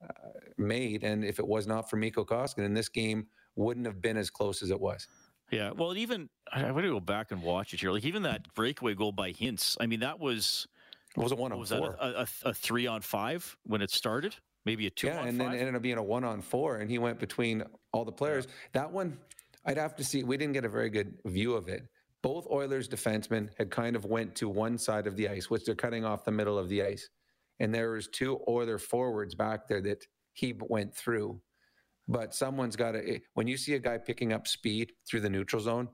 [0.03, 1.05] uh, made.
[1.05, 4.62] And if it was not for Mikko Koskinen, this game wouldn't have been as close
[4.62, 5.07] as it was.
[5.51, 7.90] Yeah, well, even I want to go back and watch it here.
[7.90, 9.77] Like even that breakaway goal by Hintz.
[9.79, 10.66] I mean, that was
[11.14, 11.90] it was a one on was four.
[11.90, 14.35] that a, a, a, three on five when it started?
[14.64, 15.09] Maybe a two.
[15.09, 15.51] Yeah, and five?
[15.51, 18.12] then it ended up being a one on four, and he went between all the
[18.12, 18.46] players.
[18.46, 18.83] Yeah.
[18.83, 19.18] That one,
[19.64, 20.22] I'd have to see.
[20.22, 21.83] We didn't get a very good view of it.
[22.22, 25.75] Both Oilers defensemen had kind of went to one side of the ice, which they're
[25.75, 27.09] cutting off the middle of the ice,
[27.59, 31.40] and there was two Oiler forwards back there that he went through.
[32.09, 33.14] But someone's got to.
[33.16, 35.88] Eh, when you see a guy picking up speed through the neutral zone,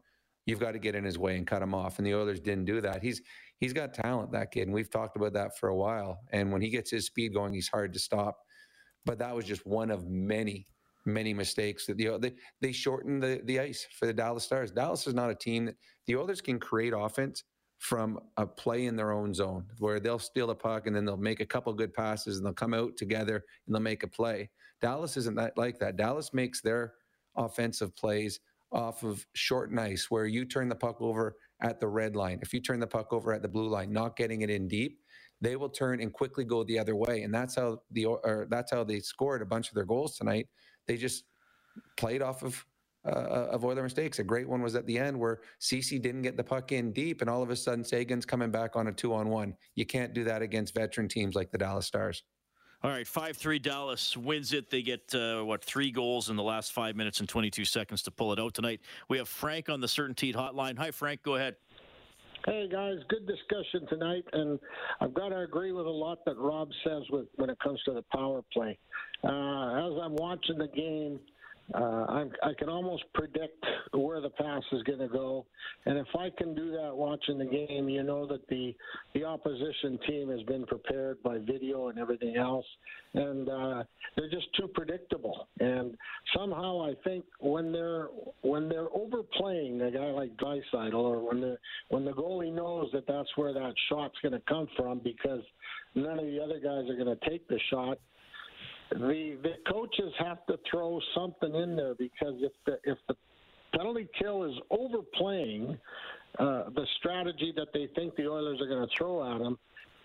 [0.47, 1.99] you've got to get in his way and cut him off.
[1.99, 3.03] And the Oilers didn't do that.
[3.03, 3.23] He's
[3.59, 6.21] he's got talent, that kid, and we've talked about that for a while.
[6.33, 8.39] And when he gets his speed going, he's hard to stop.
[9.05, 10.67] But that was just one of many,
[11.07, 14.71] many mistakes that the they they shortened the the ice for the Dallas Stars.
[14.71, 17.45] Dallas is not a team that the Oilers can create offense
[17.79, 21.17] from a play in their own zone where they'll steal a puck and then they'll
[21.17, 24.51] make a couple good passes and they'll come out together and they'll make a play.
[24.81, 25.97] Dallas isn't that like that.
[25.97, 26.95] Dallas makes their
[27.37, 28.41] offensive plays
[28.73, 32.39] off of short and ice where you turn the puck over at the red line.
[32.43, 35.01] If you turn the puck over at the blue line, not getting it in deep,
[35.41, 37.23] they will turn and quickly go the other way.
[37.23, 40.49] And that's how the or that's how they scored a bunch of their goals tonight.
[40.87, 41.25] They just
[41.97, 42.65] played off of
[43.07, 44.19] uh, of Oiler mistakes.
[44.19, 47.21] A great one was at the end where Ceci didn't get the puck in deep,
[47.21, 49.55] and all of a sudden Seguin's coming back on a two on one.
[49.75, 52.25] You can't do that against veteran teams like the Dallas Stars.
[52.81, 54.71] All right, 5 3 Dallas wins it.
[54.71, 58.13] They get, uh, what, three goals in the last five minutes and 22 seconds to
[58.13, 58.81] pull it out tonight.
[59.09, 60.79] We have Frank on the CertainTeed hotline.
[60.79, 61.25] Hi, Frank.
[61.25, 61.57] Go ahead.
[62.47, 64.61] Hey guys, good discussion tonight, and
[65.01, 67.93] I've got to agree with a lot that Rob says with, when it comes to
[67.93, 68.79] the power play.
[69.25, 71.19] Uh, as I'm watching the game,
[71.75, 75.45] uh, I can almost predict where the pass is going to go,
[75.85, 78.75] and if I can do that watching the game, you know that the
[79.15, 82.65] the opposition team has been prepared by video and everything else,
[83.13, 83.83] and uh,
[84.17, 85.49] they're just too predictable.
[85.61, 85.95] And
[86.35, 88.09] somehow, I think when they're
[88.41, 91.59] when they're overplaying a guy like Draisaitl, or when the
[91.91, 95.43] when the goalie knows that that's where that shot's going to come from, because
[95.95, 97.99] none of the other guys are going to take the shot
[98.91, 103.15] the the coaches have to throw something in there because if the if the
[103.77, 105.79] penalty kill is overplaying
[106.39, 109.59] uh, the strategy that they think the Oilers are going to throw at them,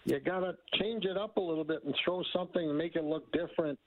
[0.05, 3.03] you got to change it up a little bit and throw something and make it
[3.03, 3.79] look different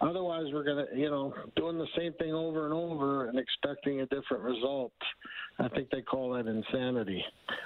[0.00, 4.00] Otherwise, we're going to, you know, doing the same thing over and over and expecting
[4.00, 4.92] a different result.
[5.58, 7.22] I think they call that insanity.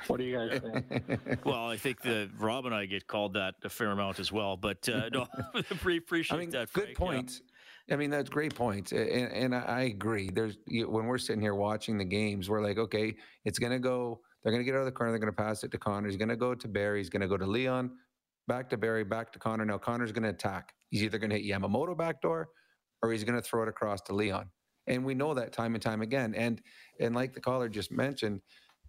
[0.08, 1.44] What do you guys think?
[1.44, 4.56] well, I think that Rob and I get called that a fair amount as well.
[4.56, 5.26] But uh, no,
[5.70, 6.72] appreciate I mean, that.
[6.72, 6.98] Good Frank.
[6.98, 7.40] point.
[7.86, 7.94] Yeah.
[7.94, 10.30] I mean, that's great point, and, and I agree.
[10.30, 14.20] There's when we're sitting here watching the games, we're like, okay, it's going to go.
[14.42, 15.12] They're going to get out of the corner.
[15.12, 16.08] They're going to pass it to Connor.
[16.08, 17.00] He's going to go to Barrie.
[17.00, 17.90] He's going to go to Leon
[18.46, 19.04] back to Barrie.
[19.04, 19.64] back to Connor.
[19.64, 20.74] Now Connor's going to attack.
[20.94, 22.50] He's either going to hit Yamamoto backdoor
[23.02, 24.48] or he's going to throw it across to Leon.
[24.86, 26.36] And we know that time and time again.
[26.36, 26.62] And
[27.00, 28.42] and like the caller just mentioned,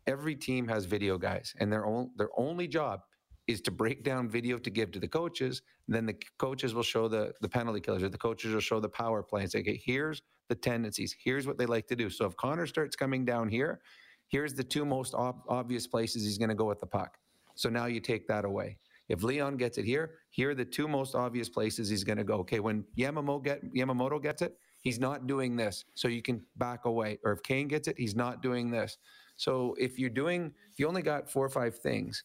[0.06, 3.00] every team has video guys, and their own their only job
[3.48, 5.64] is to break down video to give to the coaches.
[5.88, 8.88] Then the coaches will show the the penalty killers, or the coaches will show the
[8.88, 11.16] power play and say, okay, here's the tendencies.
[11.24, 12.12] Here's what they like to do.
[12.12, 13.82] So if Connor starts coming down here,
[14.28, 17.18] here's the two most ob- obvious places he's going to go with the puck.
[17.56, 18.78] So now you take that away.
[19.08, 22.24] If Leon gets it here, here are the two most obvious places he's going to
[22.24, 22.36] go.
[22.36, 25.86] Okay, when Yamamoto, get, Yamamoto gets it, he's not doing this.
[25.94, 27.20] So you can back away.
[27.24, 28.98] Or if Kane gets it, he's not doing this.
[29.38, 32.24] So if you're doing, if you only got four or five things,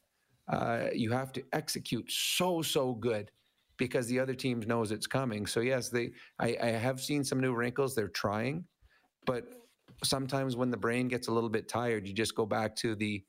[0.49, 3.31] uh, you have to execute so, so good
[3.77, 5.47] because the other team knows it's coming.
[5.47, 7.95] So yes, they, I, I have seen some new wrinkles.
[7.95, 8.65] They're trying,
[9.27, 9.45] but
[10.03, 13.25] sometimes when the brain gets a little bit tired, you just go back to the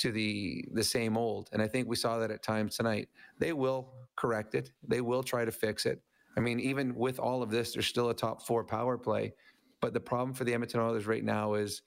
[0.00, 1.48] to the the same old.
[1.52, 3.08] And I think we saw that at times tonight.
[3.38, 4.72] They will correct it.
[4.86, 6.02] They will try to fix it.
[6.36, 9.32] I mean, even with all of this, there's still a top four power play.
[9.80, 11.82] But the problem for the Edmonton Oilers right now is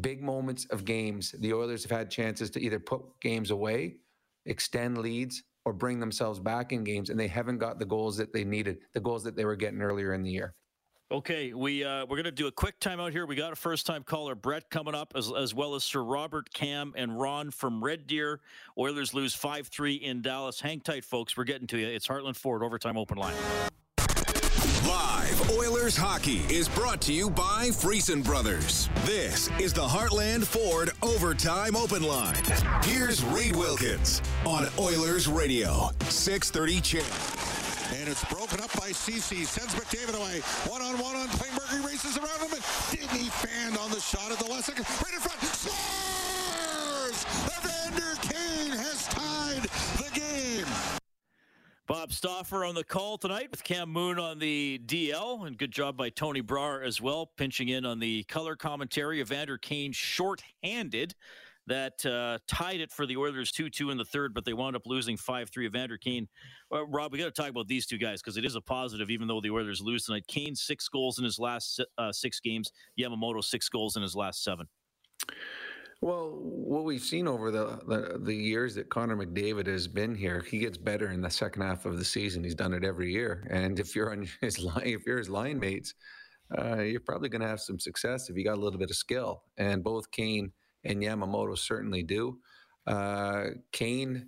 [0.00, 1.34] big moments of games.
[1.40, 3.96] The Oilers have had chances to either put games away,
[4.44, 8.32] extend leads, or bring themselves back in games, and they haven't got the goals that
[8.32, 10.54] they needed, the goals that they were getting earlier in the year.
[11.08, 13.26] Okay, we uh, we're gonna do a quick timeout here.
[13.26, 16.52] We got a first time caller, Brett, coming up, as as well as Sir Robert,
[16.52, 18.40] Cam, and Ron from Red Deer.
[18.76, 20.60] Oilers lose five three in Dallas.
[20.60, 21.36] Hang tight, folks.
[21.36, 21.86] We're getting to you.
[21.86, 23.36] It's Heartland Ford overtime open line.
[24.84, 28.88] Live Oilers hockey is brought to you by Friesen Brothers.
[29.04, 32.42] This is the Heartland Ford Overtime Open Line.
[32.84, 37.55] Here's Reed Wilkins on Oilers Radio, 630 Channel.
[38.06, 39.42] And it's broken up by Ceci.
[39.42, 40.38] Sends McDavid away.
[40.70, 41.76] One on one on Klingberg.
[41.76, 42.52] He races around him.
[42.52, 44.86] And Digny fanned on the shot at the last second.
[45.02, 45.40] Right in front.
[45.42, 47.26] Scores!
[47.58, 49.64] Evander Kane has tied
[49.98, 50.66] the game.
[51.88, 55.96] Bob Stauffer on the call tonight with Cam Moon on the DL, and good job
[55.96, 59.18] by Tony Brar as well, pinching in on the color commentary.
[59.18, 61.16] Evander Kane short-handed
[61.66, 64.76] that uh, tied it for the Oilers 2 2 in the third, but they wound
[64.76, 65.66] up losing 5 3.
[65.66, 66.28] Evander Kane.
[66.70, 69.10] Well, Rob, we got to talk about these two guys because it is a positive,
[69.10, 70.26] even though the Oilers lose tonight.
[70.28, 72.70] Kane, six goals in his last uh, six games.
[72.98, 74.66] Yamamoto, six goals in his last seven.
[76.02, 80.44] Well, what we've seen over the, the, the years that Connor McDavid has been here,
[80.46, 82.44] he gets better in the second half of the season.
[82.44, 85.58] He's done it every year, and if you're on his line, if you're his line
[85.58, 85.94] mates,
[86.56, 88.96] uh, you're probably going to have some success if you got a little bit of
[88.96, 89.42] skill.
[89.56, 90.52] And both Kane
[90.86, 92.38] and Yamamoto certainly do.
[92.86, 94.26] Uh, Kane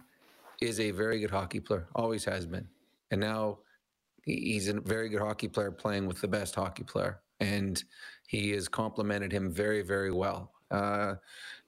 [0.60, 2.68] is a very good hockey player, always has been,
[3.10, 3.58] and now
[4.24, 7.84] he's a very good hockey player playing with the best hockey player, and
[8.26, 10.52] he has complemented him very, very well.
[10.70, 11.14] Uh,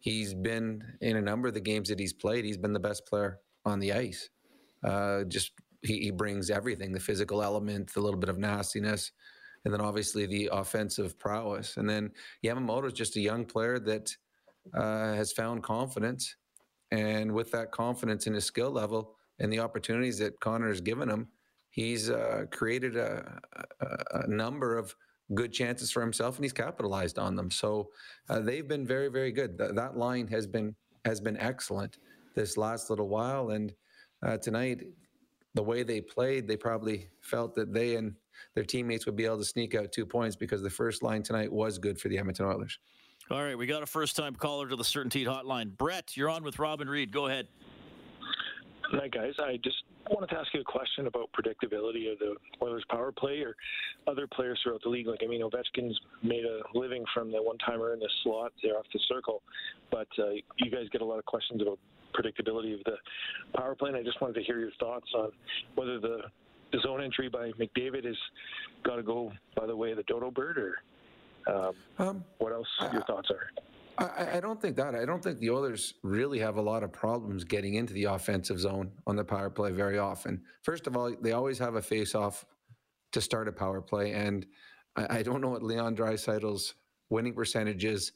[0.00, 2.44] he's been in a number of the games that he's played.
[2.44, 4.28] He's been the best player on the ice.
[4.84, 9.12] Uh, just he, he brings everything: the physical element, the little bit of nastiness,
[9.64, 11.76] and then obviously the offensive prowess.
[11.76, 12.10] And then
[12.44, 14.14] Yamamoto is just a young player that
[14.74, 16.36] uh, has found confidence.
[16.90, 21.08] And with that confidence in his skill level and the opportunities that Connor has given
[21.08, 21.28] him,
[21.70, 23.40] he's uh, created a,
[23.80, 24.94] a, a, number of
[25.34, 27.50] good chances for himself, and he's capitalized on them.
[27.50, 27.90] So
[28.28, 29.56] uh, they've been very, very good.
[29.56, 31.98] Th- that line has been has been excellent
[32.34, 33.72] this last little while, and
[34.26, 34.82] uh, tonight,
[35.54, 38.14] the way they played, they probably felt that they and
[38.54, 41.52] their teammates would be able to sneak out two points because the first line tonight
[41.52, 42.78] was good for the Edmonton Oilers.
[43.30, 45.76] All right, we got a first time caller to the CertainTeed hotline.
[45.76, 47.12] Brett, you're on with Robin Reed.
[47.12, 47.46] Go ahead.
[48.90, 49.34] Hi, guys.
[49.38, 49.76] I just
[50.10, 53.54] wanted to ask you a question about predictability of the Oilers' power play or
[54.08, 55.06] other players throughout the league.
[55.06, 58.76] Like, I mean, Ovechkin's made a living from the one timer in the slot there
[58.76, 59.44] off the circle,
[59.92, 61.78] but uh, you guys get a lot of questions about
[62.12, 62.96] predictability of the
[63.56, 65.30] power play, and I just wanted to hear your thoughts on
[65.76, 66.22] whether the,
[66.72, 68.18] the zone entry by McDavid has
[68.82, 70.78] got to go by the way of the dodo bird or
[71.46, 73.50] um, um, what else your thoughts are?
[73.98, 74.94] I, I, don't think that.
[74.94, 78.58] I don't think the Oilers really have a lot of problems getting into the offensive
[78.58, 80.42] zone on the power play very often.
[80.62, 82.46] First of all, they always have a face-off
[83.12, 84.46] to start a power play, and
[84.96, 86.74] I, I don't know what Leon Draisaitl's
[87.10, 88.12] winning percentage is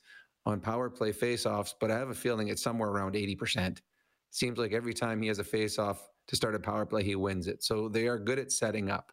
[0.47, 3.83] on power play face-offs, but I have a feeling it's somewhere around eighty percent.
[4.31, 7.47] Seems like every time he has a face-off to start a power play, he wins
[7.47, 7.62] it.
[7.62, 9.12] So they are good at setting up.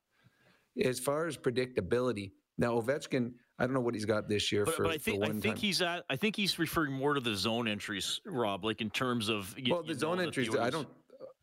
[0.81, 4.73] As far as predictability, now Ovechkin I don't know what he's got this year but,
[4.73, 4.83] for.
[4.83, 5.55] But I think I think time.
[5.55, 6.03] he's at.
[6.09, 8.65] I think he's referring more to the zone entries, Rob.
[8.65, 10.49] Like in terms of you, well, the zone entries.
[10.49, 10.87] The I don't.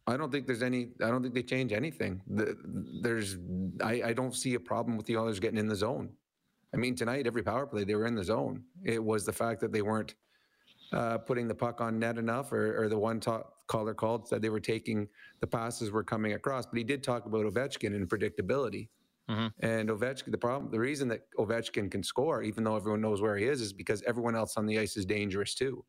[0.09, 0.89] I don't think there's any.
[1.01, 2.21] I don't think they change anything.
[2.27, 2.57] The,
[3.03, 3.39] there's.
[3.81, 6.11] I, I don't see a problem with the Oilers getting in the zone.
[6.75, 8.64] I mean, tonight every power play they were in the zone.
[8.85, 10.16] It was the fact that they weren't
[10.93, 14.43] uh, putting the puck on net enough, or, or the one top caller called said
[14.43, 15.07] they were taking
[15.41, 16.66] the passes were coming across.
[16.66, 18.89] But he did talk about Ovechkin and predictability.
[19.31, 19.64] Mm-hmm.
[19.64, 23.37] And Ovechkin, the problem, the reason that Ovechkin can score, even though everyone knows where
[23.37, 25.85] he is, is because everyone else on the ice is dangerous too.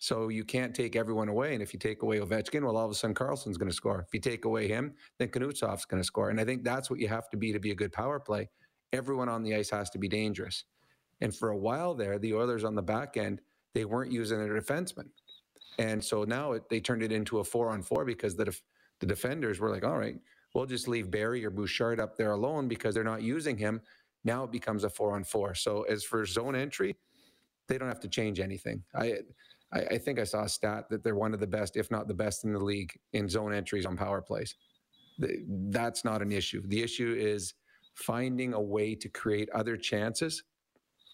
[0.00, 1.54] So you can't take everyone away.
[1.54, 4.04] And if you take away Ovechkin, well, all of a sudden Carlson's going to score.
[4.06, 6.30] If you take away him, then Kuznetsov's going to score.
[6.30, 8.48] And I think that's what you have to be to be a good power play.
[8.92, 10.64] Everyone on the ice has to be dangerous.
[11.20, 13.40] And for a while there, the Oilers on the back end,
[13.74, 15.08] they weren't using their defensemen.
[15.78, 18.62] And so now it, they turned it into a four on four because the, def-
[19.00, 20.16] the defenders were like, all right,
[20.54, 23.80] we'll just leave Barrie or Bouchard up there alone because they're not using him.
[24.24, 25.54] Now it becomes a four on four.
[25.54, 26.96] So as for zone entry,
[27.68, 28.82] they don't have to change anything.
[28.94, 29.14] I,
[29.72, 32.08] I, I think I saw a stat that they're one of the best, if not
[32.08, 34.54] the best in the league in zone entries on power plays.
[35.18, 36.62] That's not an issue.
[36.66, 37.54] The issue is
[37.94, 40.44] finding a way to create other chances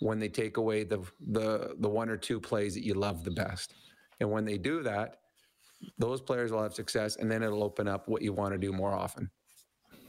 [0.00, 3.30] when they take away the the the one or two plays that you love the
[3.30, 3.74] best.
[4.20, 5.16] And when they do that,
[5.98, 8.72] those players will have success, and then it'll open up what you want to do
[8.72, 9.30] more often.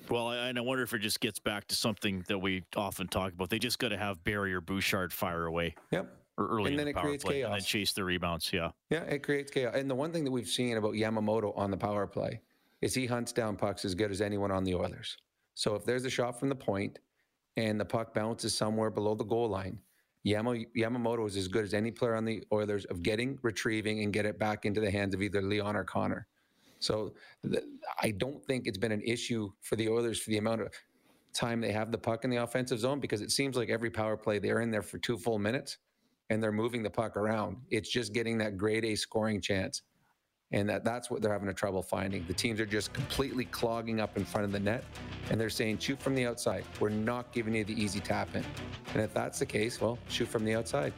[0.09, 3.33] Well, and I wonder if it just gets back to something that we often talk
[3.33, 3.49] about.
[3.49, 5.75] They just got to have Barrie or Bouchard fire away.
[5.91, 6.15] Yep.
[6.37, 7.45] Or early and then the it creates play, chaos.
[7.45, 8.51] and then chase the rebounds.
[8.51, 8.71] Yeah.
[8.89, 9.73] Yeah, it creates chaos.
[9.75, 12.41] And the one thing that we've seen about Yamamoto on the power play
[12.81, 15.17] is he hunts down pucks as good as anyone on the Oilers.
[15.53, 16.99] So if there's a shot from the point
[17.55, 19.79] and the puck bounces somewhere below the goal line,
[20.25, 24.25] Yamamoto is as good as any player on the Oilers of getting, retrieving, and get
[24.25, 26.27] it back into the hands of either Leon or Connor.
[26.79, 27.13] So
[28.01, 30.69] I don't think it's been an issue for the Oilers for the amount of
[31.33, 34.17] time they have the puck in the offensive zone because it seems like every power
[34.17, 35.77] play they're in there for two full minutes
[36.29, 37.57] and they're moving the puck around.
[37.69, 39.83] It's just getting that grade A scoring chance.
[40.51, 42.23] And that, that's what they're having a trouble finding.
[42.27, 44.83] The teams are just completely clogging up in front of the net
[45.29, 46.63] and they're saying, shoot from the outside.
[46.79, 48.45] We're not giving you the easy tap in.
[48.93, 50.93] And if that's the case, well, shoot from the outside.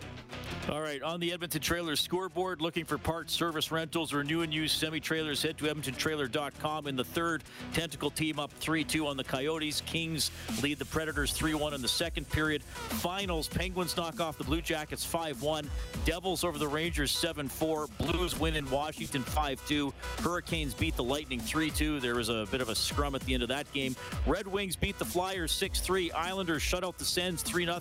[0.70, 4.54] All right, on the Edmonton Trailers scoreboard, looking for parts, service rentals, or new and
[4.54, 6.88] used semi trailers, head to EdmontonTrailer.com.
[6.88, 9.82] In the third, Tentacle team up 3 2 on the Coyotes.
[9.86, 10.30] Kings
[10.62, 12.64] lead the Predators 3 1 in the second period.
[12.64, 15.70] Finals, Penguins knock off the Blue Jackets 5 1.
[16.04, 17.88] Devils over the Rangers 7 4.
[18.00, 19.94] Blues win in Washington 5 2.
[20.24, 22.00] Hurricanes beat the Lightning 3 2.
[22.00, 23.96] There was a bit of a scrum at the end of that game.
[24.26, 26.12] Red Wings beat the Flyers 6 3.
[26.12, 27.80] Islanders shut out the Sens 3 0.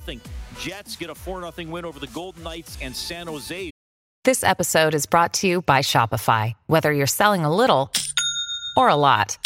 [0.60, 3.70] Jets get a 4 0 win over the Golden Knights and San Jose.
[4.24, 6.52] This episode is brought to you by Shopify.
[6.66, 7.90] Whether you're selling a little
[8.76, 9.38] or a lot,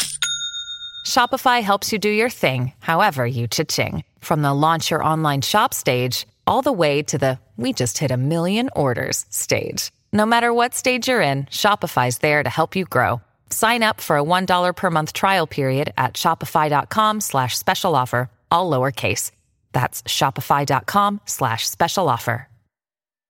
[1.05, 4.03] Shopify helps you do your thing, however you cha-ching.
[4.19, 8.11] From the launch your online shop stage, all the way to the we just hit
[8.11, 9.91] a million orders stage.
[10.13, 13.21] No matter what stage you're in, Shopify's there to help you grow.
[13.49, 18.69] Sign up for a $1 per month trial period at shopify.com slash special offer, all
[18.69, 19.31] lowercase.
[19.71, 22.47] That's shopify.com slash special offer.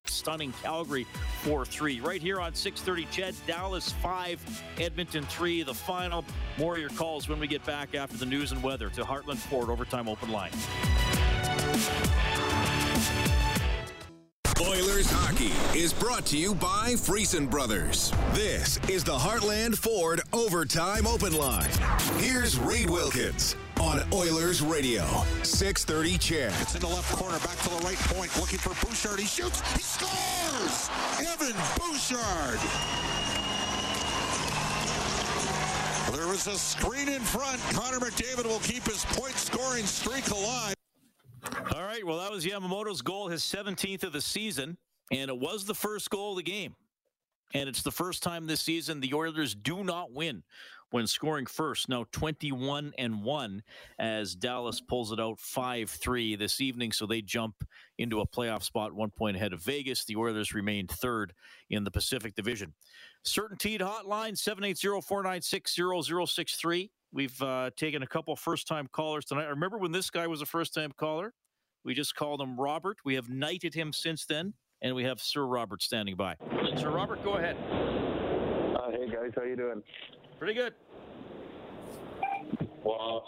[0.06, 1.06] Stunning Calgary
[1.44, 2.04] 4-3.
[2.04, 5.62] Right here on 630 CHED, Dallas 5, Edmonton 3.
[5.62, 6.26] The final.
[6.58, 9.38] More of your calls when we get back after the news and weather to Heartland
[9.38, 10.52] Ford Overtime Open Line.
[14.62, 18.14] Oilers hockey is brought to you by Friesen Brothers.
[18.34, 21.72] This is the Heartland Ford Overtime Open Line.
[22.18, 25.04] Here's Reed Wilkins on Oilers Radio,
[25.42, 26.54] 630 CHED.
[26.62, 29.20] It's in the left corner, back to the right point, looking for Bouchard.
[29.20, 30.92] He shoots, he scores!
[31.18, 32.60] Evan Bouchard.
[36.16, 37.60] There was a screen in front.
[37.74, 40.76] Connor McDavid will keep his point scoring streak alive.
[41.76, 44.78] All right, well, that was Yamamoto's goal, his 17th of the season,
[45.12, 46.76] and it was the first goal of the game.
[47.54, 50.44] And it's the first time this season the Oilers do not win
[50.92, 51.90] when scoring first.
[51.90, 53.64] Now 21 and 1
[54.00, 57.64] as Dallas pulls it out 5-3 this evening so they jump
[57.98, 60.06] into a playoff spot 1 point ahead of Vegas.
[60.06, 61.34] The Oilers remain third
[61.70, 62.74] in the Pacific Division.
[63.26, 66.90] CertainTeed hotline 780-496-0063.
[67.14, 69.46] We've uh, taken a couple first-time callers tonight.
[69.46, 71.34] I Remember when this guy was a first-time caller?
[71.84, 72.98] We just called him Robert.
[73.04, 76.36] We have knighted him since then, and we have Sir Robert standing by.
[76.78, 77.58] Sir Robert, go ahead.
[78.76, 79.82] Uh, hey guys, how you doing?
[80.40, 80.74] Pretty good.
[82.84, 83.26] Well,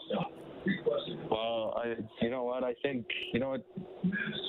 [1.30, 2.64] well, I, you know what?
[2.64, 3.66] I think, you know what,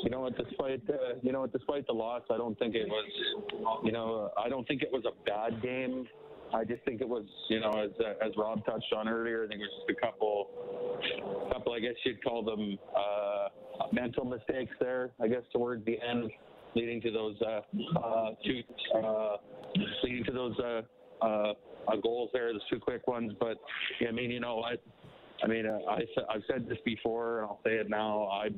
[0.03, 0.37] you know what?
[0.37, 1.53] Despite, uh, you know what?
[1.53, 5.05] Despite the loss, I don't think it was, you know, I don't think it was
[5.05, 6.07] a bad game.
[6.53, 9.49] I just think it was, you know, as uh, as Rob touched on earlier, I
[9.49, 10.51] think it was just a couple,
[11.53, 11.73] couple.
[11.73, 13.49] I guess you'd call them uh,
[13.93, 15.11] mental mistakes there.
[15.21, 16.31] I guess towards the end,
[16.77, 17.61] leading to those uh,
[17.99, 18.61] uh, two,
[18.97, 19.37] uh,
[20.05, 20.83] leading to those uh,
[21.25, 21.55] uh,
[21.89, 23.33] uh, goals there, the two quick ones.
[23.41, 23.59] But
[24.07, 24.75] I mean, you know, I,
[25.43, 26.01] I mean, uh, I,
[26.32, 28.24] I've said this before, and I'll say it now.
[28.24, 28.49] I,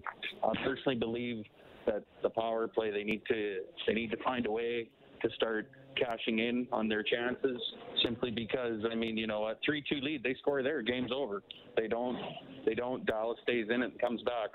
[0.44, 1.44] I personally believe
[1.86, 4.88] that the power play they need to they need to find a way
[5.22, 7.58] to start cashing in on their chances
[8.04, 11.42] simply because I mean you know a three two lead they score there game's over
[11.76, 12.18] they don't
[12.66, 14.50] they don't Dallas stays in it and comes back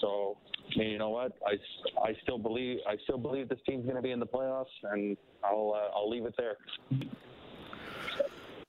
[0.00, 0.36] so
[0.70, 1.54] you know what I,
[2.02, 5.16] I still believe I still believe this team's going to be in the playoffs and
[5.42, 6.56] I'll uh, I'll leave it there.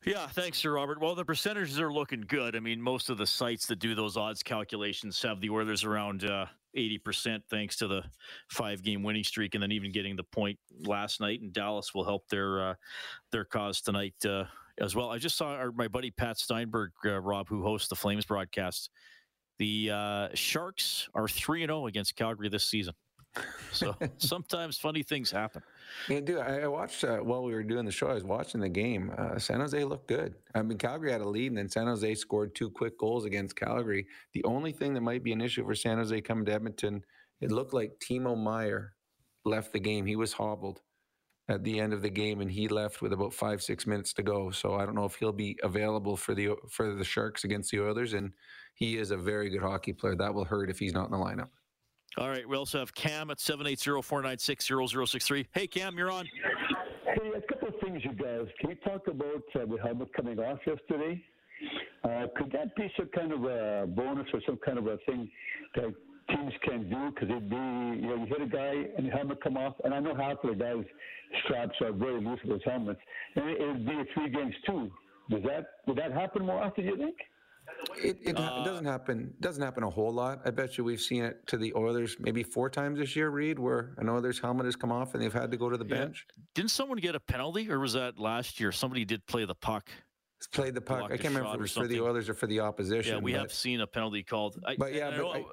[0.05, 1.01] Yeah, thanks, Sir Robert.
[1.01, 2.55] Well, the percentages are looking good.
[2.55, 6.25] I mean, most of the sites that do those odds calculations have the Oilers around
[6.25, 6.45] uh,
[6.77, 8.03] 80%, thanks to the
[8.49, 11.41] five game winning streak and then even getting the point last night.
[11.41, 12.73] And Dallas will help their uh,
[13.31, 14.43] their cause tonight uh,
[14.79, 15.09] as well.
[15.09, 18.91] I just saw our, my buddy Pat Steinberg, uh, Rob, who hosts the Flames broadcast.
[19.57, 22.93] The uh, Sharks are 3 0 against Calgary this season.
[23.71, 25.61] So sometimes funny things happen.
[26.09, 28.07] Yeah, dude, I I watched uh, while we were doing the show.
[28.07, 29.11] I was watching the game.
[29.17, 30.35] Uh, San Jose looked good.
[30.53, 33.55] I mean, Calgary had a lead, and then San Jose scored two quick goals against
[33.55, 34.07] Calgary.
[34.33, 37.03] The only thing that might be an issue for San Jose coming to Edmonton,
[37.41, 38.93] it looked like Timo Meier
[39.43, 40.05] left the game.
[40.05, 40.81] He was hobbled
[41.47, 44.23] at the end of the game, and he left with about five six minutes to
[44.23, 44.49] go.
[44.49, 47.81] So I don't know if he'll be available for the for the Sharks against the
[47.81, 48.13] Oilers.
[48.13, 48.31] And
[48.73, 50.15] he is a very good hockey player.
[50.15, 51.49] That will hurt if he's not in the lineup.
[52.17, 55.47] All right, we also have Cam at 780-496-0063.
[55.51, 56.25] Hey, Cam, you're on.
[57.05, 58.47] Hey, a couple of things, you guys.
[58.61, 61.21] Can we talk about uh, with helmet coming off yesterday?
[62.05, 65.29] Uh, could that be some kind of a bonus or some kind of a thing
[65.75, 65.93] that
[66.29, 67.11] teams can do?
[67.13, 69.93] Because it'd be, you know, you hit a guy and the helmet come off, and
[69.93, 70.85] I know half of the guys'
[71.43, 73.01] straps are very loose with those helmets,
[73.35, 74.89] and it, it'd be a three games too.
[75.29, 76.85] Does that would that happen more often?
[76.85, 77.17] You think?
[77.97, 79.33] It, it, it uh, doesn't happen.
[79.39, 80.39] Doesn't happen a whole lot.
[80.45, 83.29] I bet you we've seen it to the Oilers maybe four times this year.
[83.29, 85.85] Reed, where an Oilers helmet has come off and they've had to go to the
[85.85, 86.05] Yeah.
[86.05, 86.25] bench.
[86.53, 88.71] Didn't someone get a penalty, or was that last year?
[88.71, 89.89] Somebody did play the puck.
[90.51, 91.05] Played the puck.
[91.05, 92.01] I can't remember if it was for the.
[92.01, 93.15] Oilers or for the opposition.
[93.15, 94.61] Yeah, we but- have seen a penalty called.
[94.65, 95.43] I, But yeah, I but I,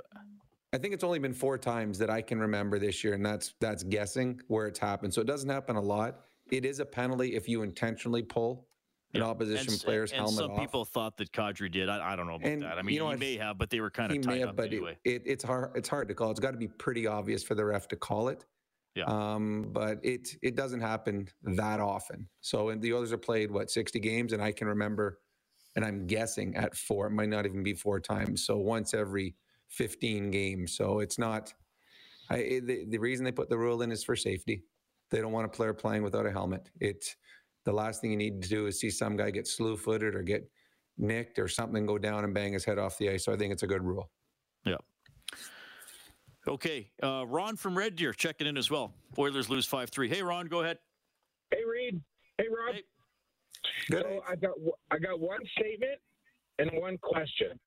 [0.75, 3.55] I think it's only been four times that I can remember this year, and that's
[3.61, 5.15] that's guessing where it's happened.
[5.15, 6.21] So it doesn't happen a lot.
[6.51, 8.69] It is a penalty if you intentionally pull
[9.15, 10.61] an opposition and, player's and helmet some off.
[10.61, 11.89] people thought that Kadri did.
[11.89, 12.79] I, I don't know about And that.
[12.79, 13.21] I mean, you know he what?
[13.21, 14.97] may have, but they were kind he of may tied have, up but anyway.
[15.05, 15.73] it, it, it's hard.
[15.75, 16.31] It's hard to call.
[16.31, 18.45] It's got to be pretty obvious for the ref to call it.
[18.95, 19.05] Yeah.
[19.05, 22.29] Um, but it it doesn't happen that often.
[22.41, 25.21] So and the others are played what sixty games, and I can remember,
[25.77, 27.07] and I'm guessing at four.
[27.07, 28.45] It might not even be four times.
[28.45, 29.35] So once every
[29.69, 30.77] fifteen games.
[30.77, 31.55] So it's not.
[32.31, 34.65] I the, the reason they put the rule in is for safety.
[35.11, 36.71] They don't want a player playing without a helmet.
[36.81, 37.17] It's
[37.65, 40.49] the last thing you need to do is see some guy get slew-footed or get
[40.99, 43.25] nicked or something go down and bang his head off the ice.
[43.25, 44.11] So I think it's a good rule.
[44.65, 44.77] Yeah.
[46.49, 48.95] Okay, uh, Ron from Red Deer checking in as well.
[49.17, 50.09] Oilers lose five three.
[50.09, 50.79] Hey, Ron, go ahead.
[51.53, 52.01] Hey, Reed.
[52.37, 52.75] Hey, Rob.
[53.91, 54.55] So I got
[54.91, 56.01] I got one statement
[56.59, 57.59] and one question.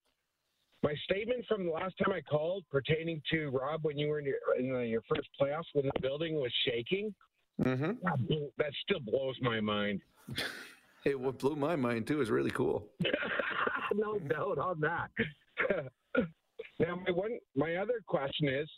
[0.82, 4.26] My statement from the last time I called pertaining to Rob when you were in
[4.26, 7.14] your, in the, your first playoffs when the building was shaking.
[7.62, 7.92] Mm-hmm.
[8.58, 10.00] That still blows my mind.
[11.04, 12.88] It what blew my mind too is really cool.
[13.94, 15.08] no doubt on that.
[16.80, 18.68] now, my one, my other question is: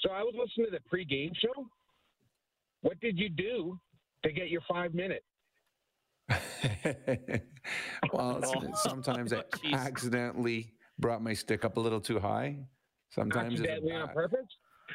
[0.00, 1.68] so I was listening to the pregame show.
[2.80, 3.78] What did you do
[4.24, 5.24] to get your five minutes?
[8.12, 12.58] well, it's- sometimes I accidentally brought my stick up a little too high.
[13.10, 14.46] Sometimes it's Accidentally on bad- purpose?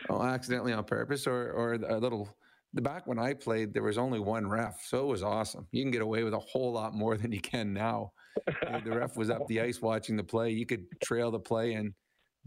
[0.09, 2.35] Oh, accidentally on purpose, or or a little.
[2.75, 5.67] The back when I played, there was only one ref, so it was awesome.
[5.71, 8.11] You can get away with a whole lot more than you can now.
[8.35, 10.49] The ref was up the ice watching the play.
[10.49, 11.93] You could trail the play and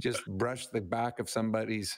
[0.00, 1.96] just brush the back of somebody's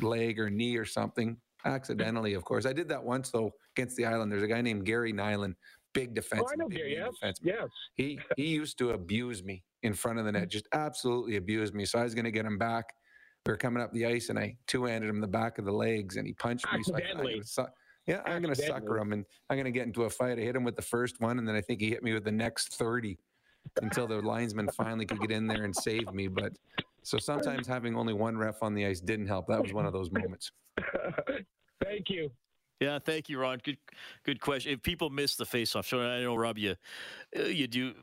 [0.00, 2.34] leg or knee or something accidentally.
[2.34, 4.30] Of course, I did that once though against the Island.
[4.30, 5.54] There's a guy named Gary Nylund,
[5.94, 6.40] big defenseman.
[6.42, 7.44] Oh, I know Gary, yes, defenseman.
[7.44, 7.68] yes.
[7.94, 11.86] He he used to abuse me in front of the net, just absolutely abused me.
[11.86, 12.92] So I was going to get him back.
[13.46, 16.16] We were coming up the ice, and I two-handed him the back of the legs,
[16.16, 16.82] and he punched me.
[16.82, 17.42] So I, I'm Accidentally.
[17.44, 17.66] su-
[18.06, 20.38] yeah, I'm going to sucker him, and I'm going to get into a fight.
[20.38, 22.24] I hit him with the first one, and then I think he hit me with
[22.24, 23.18] the next thirty
[23.82, 26.28] until the linesman finally could get in there and save me.
[26.28, 26.52] But
[27.02, 29.46] so sometimes having only one ref on the ice didn't help.
[29.46, 30.50] That was one of those moments.
[31.84, 32.30] Thank you.
[32.80, 33.58] Yeah, thank you, Ron.
[33.64, 33.78] Good,
[34.22, 34.72] good question.
[34.72, 36.76] If people miss the face-off show, and I know Rob, you
[37.34, 37.94] uh, you do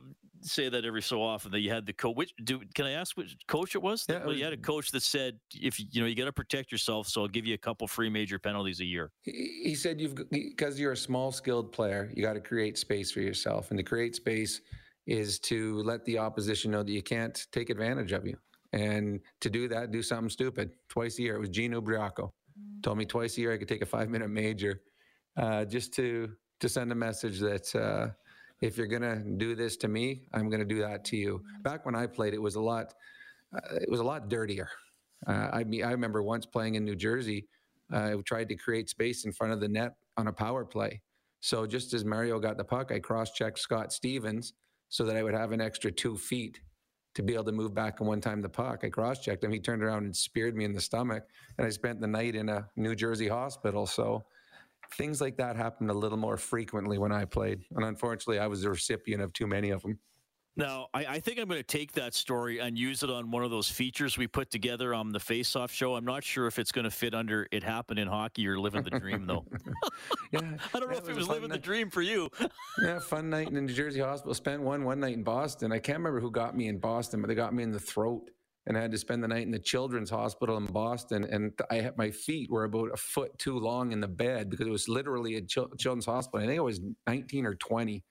[0.46, 2.16] say that every so often that you had the coach.
[2.16, 4.06] Which do can I ask which coach it was?
[4.08, 6.34] Yeah, it well, you had a coach that said if you know you got to
[6.34, 9.12] protect yourself, so I'll give you a couple free major penalties a year.
[9.22, 13.12] He he said you've because you're a small skilled player, you got to create space
[13.12, 14.62] for yourself, and to create space
[15.06, 18.38] is to let the opposition know that you can't take advantage of you.
[18.72, 21.36] And to do that, do something stupid twice a year.
[21.36, 22.32] It was Gene Ubriaco
[22.84, 24.82] told me twice a year I could take a five minute major,
[25.38, 28.10] uh, just to to send a message that uh,
[28.64, 31.44] if you're gonna do this to me, I'm gonna do that to you.
[31.64, 32.94] Back when I played, it was a lot.
[33.54, 34.70] Uh, it was a lot dirtier.
[35.28, 37.46] Uh, I mean, I remember once playing in New Jersey.
[37.94, 41.02] Uh, I tried to create space in front of the net on a power play.
[41.42, 44.54] So just as Mario got the puck, I cross-checked Scott Stevens
[44.88, 46.62] so that I would have an extra two feet
[47.16, 48.84] to be able to move back and one time the puck.
[48.84, 49.52] I cross-checked him.
[49.52, 51.26] He turned around and speared me in the stomach,
[51.58, 53.86] and I spent the night in a New Jersey hospital.
[53.86, 54.24] So
[54.94, 58.62] things like that happened a little more frequently when I played, and unfortunately, I was
[58.62, 60.00] the recipient of too many of them.
[60.56, 63.44] Now, I, I think I'm going to take that story and use it on one
[63.44, 65.96] of those features we put together on the Face Off show.
[65.96, 68.84] I'm not sure if it's going to fit under "It Happened in Hockey" or "Living
[68.84, 69.46] the Dream," though.
[70.32, 70.42] yeah,
[70.74, 72.30] I don't know if it was living the dream for you.
[72.84, 74.34] yeah, fun night in the New Jersey hospital.
[74.36, 75.72] Spent one one night in Boston.
[75.72, 78.30] I can't remember who got me in Boston, but they got me in the throat,
[78.66, 81.26] and I had to spend the night in the Children's Hospital in Boston.
[81.26, 84.68] And I had my feet were about a foot too long in the bed because
[84.68, 86.46] it was literally a Children's Hospital.
[86.46, 88.04] I think I was 19 or 20.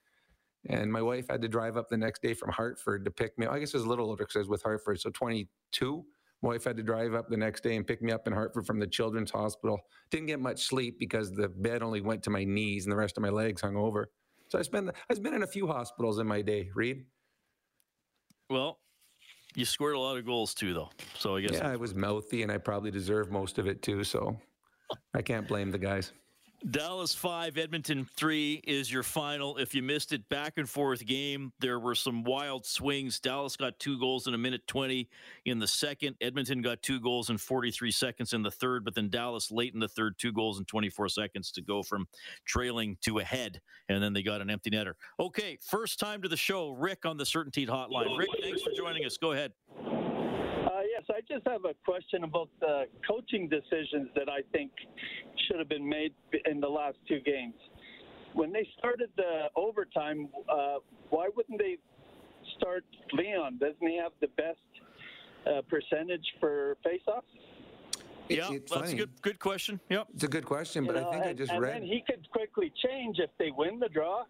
[0.69, 3.47] And my wife had to drive up the next day from Hartford to pick me.
[3.47, 6.05] I guess it was a little older because I was with Hartford, so 22.
[6.43, 8.67] My wife had to drive up the next day and pick me up in Hartford
[8.67, 9.81] from the Children's Hospital.
[10.11, 13.17] Didn't get much sleep because the bed only went to my knees and the rest
[13.17, 14.11] of my legs hung over.
[14.49, 14.91] So I spent.
[15.11, 16.71] I've been in a few hospitals in my day.
[16.75, 17.07] Reed.
[18.51, 18.79] Well,
[19.55, 20.91] you scored a lot of goals too, though.
[21.19, 24.05] So I guess Yeah, I was mouthy and I probably deserve most of it too.
[24.05, 24.37] So
[25.15, 26.13] I can't blame the guys.
[26.71, 29.57] Dallas 5, Edmonton 3 is your final.
[29.57, 31.53] If you missed it, back and forth game.
[31.59, 33.19] There were some wild swings.
[33.19, 35.09] Dallas got two goals in a minute 20
[35.47, 36.15] in the second.
[36.21, 39.81] Edmonton got two goals in 43 seconds in the third, but then Dallas late in
[39.81, 42.07] the third, two goals in 24 seconds to go from
[42.45, 43.61] trailing to ahead.
[43.89, 44.95] And then they got an empty netter.
[45.19, 46.71] Okay, first time to the show.
[46.71, 48.17] Rick on the CertainTeed Hotline.
[48.17, 49.17] Rick, thanks for joining us.
[49.17, 49.53] Go ahead.
[51.33, 54.71] Yes, I just have a question about the coaching decisions that I think
[55.47, 56.13] should have been made
[56.51, 57.55] in the last two games.
[58.35, 60.77] When they started the overtime, uh,
[61.11, 61.77] why wouldn't they
[62.57, 63.59] start Leon?
[63.59, 64.59] Doesn't he have the best
[65.47, 67.23] uh, percentage for faceoffs?
[68.29, 69.81] Yeah, that's a good good question.
[69.91, 71.75] Yep, it's a good question, but You know, I think I and- just and read.
[71.75, 74.25] then he could quickly change if they win the draw,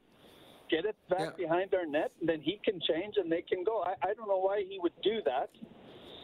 [0.70, 3.82] get it back behind our net, and then he can change and they can go.
[3.82, 5.50] I, I don't know why he would do that.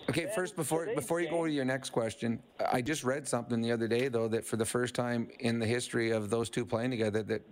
[0.08, 2.42] Okay, first before before you go to your next question,
[2.72, 5.66] I just read something the other day though that for the first time in the
[5.66, 7.42] history of those two playing together, that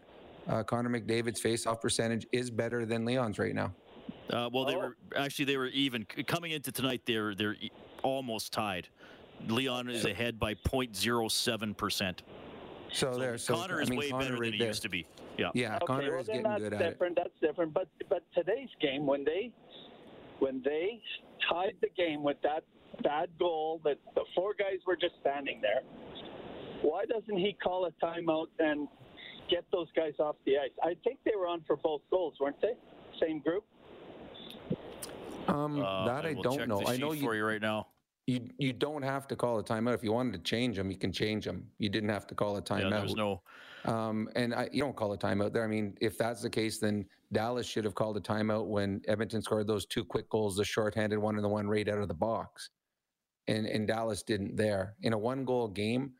[0.49, 3.75] uh, Connor McDavid's face-off percentage is better than Leon's right now.
[4.31, 7.03] Uh, well, they were actually they were even coming into tonight.
[7.05, 7.57] They're they're
[8.03, 8.89] almost tied.
[9.49, 12.23] Leon is ahead by 0.07 percent.
[12.93, 14.69] So, there, so Connor I is mean, way Connor better right than he there.
[14.69, 15.07] used to be.
[15.37, 15.51] Yeah.
[15.53, 16.91] Yeah, okay, Connor well, is getting that's good at it.
[16.91, 17.17] different.
[17.17, 17.75] That's different.
[17.75, 19.53] But but today's game, when they
[20.39, 21.01] when they
[21.51, 22.65] tied the game with that
[23.03, 25.83] bad goal, that the four guys were just standing there.
[26.83, 28.89] Why doesn't he call a timeout and
[29.51, 30.71] get those guys off the ice?
[30.83, 32.75] I think they were on for both goals, weren't they?
[33.21, 33.65] Same group.
[35.49, 36.81] Um, Uh, that I, will don't check know.
[36.81, 37.89] the I know you for you right now.
[38.27, 40.91] You you don't have to call a timeout if you wanted to change them.
[40.91, 41.69] You can change them.
[41.79, 42.91] You didn't have to call a timeout.
[42.91, 43.43] Yeah, there's no.
[43.87, 45.63] Um, and I, you don't call a timeout there.
[45.63, 49.43] I mean, if that's the case, then Dallas should have called a timeout when Edmonton
[49.43, 52.15] scored those two quick goals, the shorthanded one and the one right out of the
[52.15, 52.71] box.
[53.49, 54.97] And and Dallas didn't there.
[55.03, 56.15] In a one goal game,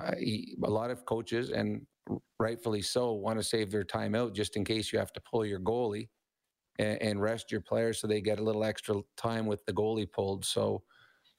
[0.00, 1.84] uh, he, a lot of coaches and
[2.38, 5.60] rightfully so want to save their timeout just in case you have to pull your
[5.60, 6.08] goalie
[6.78, 10.10] and, and rest your players so they get a little extra time with the goalie
[10.10, 10.44] pulled.
[10.44, 10.82] So.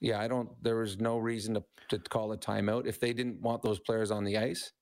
[0.04, 0.48] Yeah, I don't.
[0.60, 2.88] There was no reason to, to call a timeout.
[2.88, 4.72] If they didn't want those players on the ice,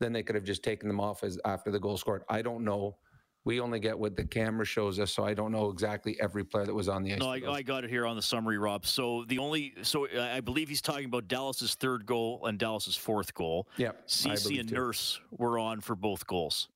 [0.00, 2.22] then they could have just taken them off as after the goal scored.
[2.28, 2.96] I don't know.
[3.44, 6.66] We only get what the camera shows us, so I don't know exactly every player
[6.66, 7.20] that was on the ice.
[7.20, 7.40] No, I.
[7.50, 8.84] I got it here on the summary, Rob.
[8.84, 12.96] So the only, so I I believe he's talking about Dallas's third goal and Dallas's
[12.96, 13.68] fourth goal.
[13.78, 14.74] Yep, I Ceci and too.
[14.74, 16.68] Nurse were on for both goals.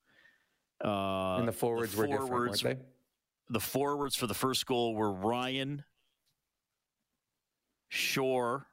[0.82, 2.76] Uh, and the forwards were different, weren't forwards- they?
[3.50, 5.84] The forwards for the first goal were Ryan,
[7.88, 8.66] Shore.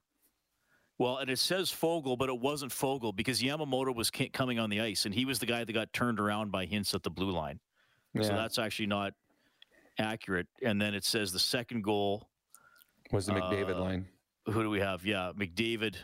[1.00, 4.82] Well, and it says Foegele, but it wasn't Foegele because Yamamoto was coming on the
[4.82, 7.32] ice, and he was the guy that got turned around by Hintz at the blue
[7.32, 7.60] line.
[8.22, 9.14] So that's actually not
[9.98, 10.48] accurate.
[10.62, 12.28] And then it says the second goal
[13.12, 14.08] Was the McDavid uh, line?
[14.48, 15.06] Who do we have?
[15.06, 15.96] Yeah, McDavid.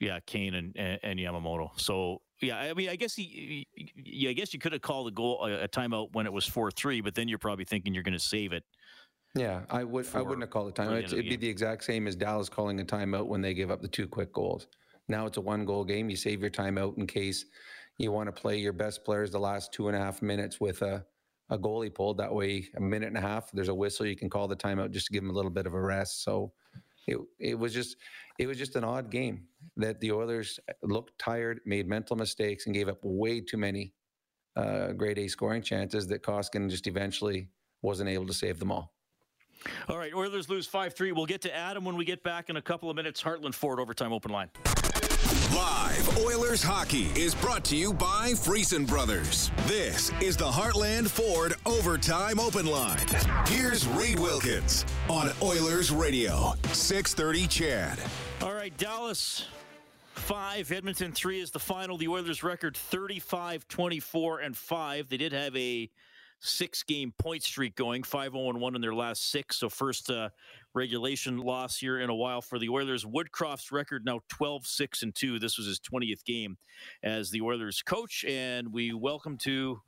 [0.00, 1.70] Yeah, Kane and, and, and Yamamoto.
[1.80, 5.10] So yeah, I mean, I guess he, yeah, I guess you could have called a
[5.12, 8.02] goal a, a timeout when it was four three, but then you're probably thinking you're
[8.02, 8.64] going to save it.
[9.34, 10.06] Yeah, I would.
[10.14, 11.04] I wouldn't have called a the timeout.
[11.12, 13.88] it'd be the exact same as Dallas calling a timeout when they give up the
[13.88, 14.68] two quick goals.
[15.08, 16.08] Now it's a one goal game.
[16.08, 17.46] You save your timeout in case
[17.98, 20.82] you want to play your best players the last two and a half minutes with
[20.82, 21.04] a,
[21.50, 22.18] a goalie pulled.
[22.18, 24.06] That way, a minute and a half, there's a whistle.
[24.06, 26.22] You can call the timeout just to give them a little bit of a rest.
[26.22, 26.52] So
[27.08, 27.96] it it was just
[28.38, 32.74] it was just an odd game that the Oilers looked tired, made mental mistakes, and
[32.74, 33.92] gave up way too many
[34.56, 37.48] uh, grade A scoring chances that Koskinen just eventually
[37.82, 38.93] wasn't able to save them all.
[39.88, 41.12] All right, Oilers lose five three.
[41.12, 43.22] We'll get to Adam when we get back in a couple of minutes.
[43.22, 44.50] Heartland Ford overtime open line.
[45.54, 49.50] Live Oilers hockey is brought to you by Friesen Brothers.
[49.66, 53.06] This is the Heartland Ford Overtime Open Line.
[53.46, 57.98] Here's Reed Wilkins on Oilers Radio, 630 CHED.
[58.42, 59.46] All right, Dallas
[60.14, 61.96] five, Edmonton three is the final.
[61.98, 65.08] The Oilers record 35, 24, and five.
[65.08, 65.90] They did have a
[66.44, 69.56] six game point streak going, 5 0 1 in their last six.
[69.56, 70.28] So, first uh,
[70.74, 73.04] regulation loss here in a while for the Oilers.
[73.04, 75.38] Woodcroft's record now 12 6 and 2.
[75.38, 76.56] This was his 20th game
[77.02, 78.24] as the Oilers coach.
[78.28, 79.80] And we welcome to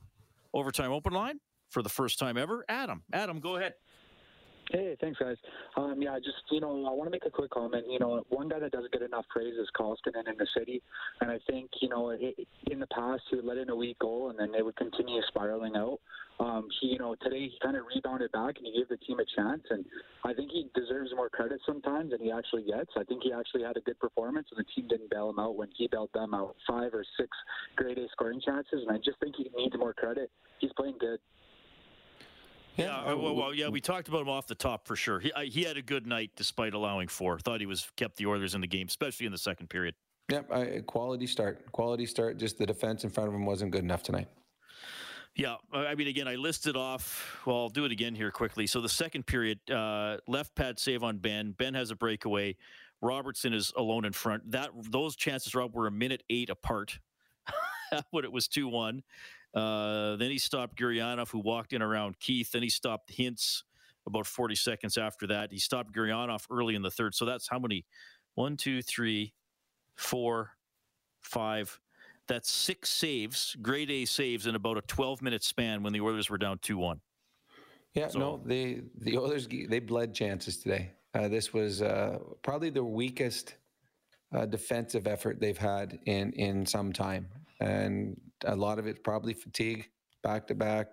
[0.55, 1.39] Overtime Open Line
[1.69, 3.03] for the first time ever, Adam.
[3.13, 3.75] Adam, go ahead.
[4.73, 5.37] Hey, thanks, guys.
[5.77, 7.85] Um, yeah, just you know, I want to make a quick comment.
[7.89, 10.83] You know, one guy that doesn't get enough praise is Koskinen in the city,
[11.21, 12.33] and I think you know, i
[12.71, 15.21] in the past he would let in a weak goal, and then they would continue
[15.29, 16.01] spiraling out.
[16.41, 19.19] Um, he, you know, today he kind of rebounded back and he gave the team
[19.21, 19.85] a chance, and
[20.25, 22.91] I think he deserves more credit sometimes than he actually gets.
[22.97, 25.57] I think he actually had a good performance, and the team didn't bail him out
[25.57, 27.31] when he bailed them out five or six
[27.77, 30.31] grade A scoring chances, and I just think he needs more credit.
[30.59, 31.21] He's playing good.
[32.77, 35.19] Yeah, uh, well, well, yeah, we talked about him off the top for sure.
[35.19, 37.39] He I, he had a good night despite allowing four.
[37.39, 39.95] Thought he was kept the Oilers in the game, especially in the second period.
[40.31, 41.71] Yep, I, quality start.
[41.73, 42.39] Quality start.
[42.39, 44.29] Just the defense in front of him wasn't good enough tonight.
[45.37, 47.39] Yeah, I mean, again, I listed off.
[47.45, 48.67] Well, I'll do it again here quickly.
[48.67, 51.53] So the second period, uh, left pad save on Benn.
[51.53, 52.57] Benn has a breakaway.
[53.03, 54.51] Robertson is alone in front.
[54.51, 56.99] That those chances, Rob, were a minute eight apart
[58.11, 59.03] when it was two one.
[59.57, 62.53] Uh, then he stopped Gurianov, who walked in around Keith.
[62.53, 63.63] Then he stopped Hintz
[64.07, 65.51] about 40 seconds after that.
[65.51, 67.15] He stopped Gurianov early in the third.
[67.15, 67.87] So that's how many?
[68.35, 69.33] One, two, three,
[69.97, 70.51] four,
[71.23, 71.81] five.
[72.29, 76.29] That's six saves, grade A saves in about a 12 minute span when the Oilers
[76.29, 77.01] were down 2 1.
[77.95, 80.91] Yeah, so, no, the the Oilers they bled chances today.
[81.15, 83.55] Uh, this was uh, probably the weakest
[84.35, 87.27] uh, defensive effort they've had in in some time,
[87.61, 89.89] and a lot of it probably fatigue,
[90.23, 90.89] back to back,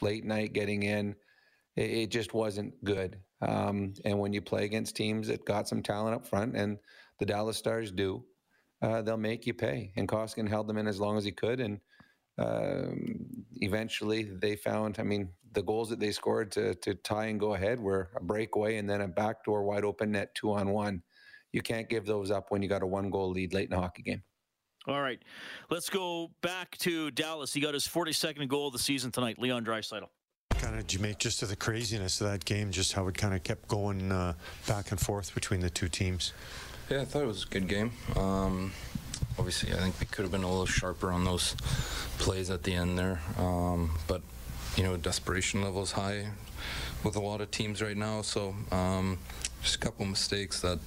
[0.00, 1.14] late night getting in.
[1.76, 3.18] It, it just wasn't good.
[3.40, 6.78] Um, and when you play against teams that got some talent up front, and
[7.18, 8.24] the Dallas Stars do,
[8.82, 9.92] uh, they'll make you pay.
[9.96, 11.80] And Koskinen held them in as long as he could, and
[12.38, 14.98] um, eventually they found.
[14.98, 18.22] I mean, the goals that they scored to to tie and go ahead were a
[18.22, 21.02] breakaway and then a backdoor wide open net two on one.
[21.52, 23.80] You can't give those up when you got a one goal lead late in a
[23.80, 24.22] hockey game.
[24.86, 25.20] All right,
[25.70, 27.54] let's go back to Dallas.
[27.54, 29.38] He got his 42nd goal of the season tonight.
[29.38, 30.08] Leon Draisaitl
[30.64, 33.34] kind of you make just to the craziness of that game, just how it kind
[33.34, 34.32] of kept going uh,
[34.66, 36.32] back and forth between the two teams.
[36.90, 37.92] Yeah, I thought it was a good game.
[38.16, 38.72] Um,
[39.38, 41.54] obviously, I think we could have been a little sharper on those
[42.18, 43.20] plays at the end there.
[43.38, 44.22] Um, but,
[44.76, 46.28] you know, desperation levels high
[47.02, 48.22] with a lot of teams right now.
[48.22, 49.18] So um,
[49.62, 50.78] just a couple mistakes that,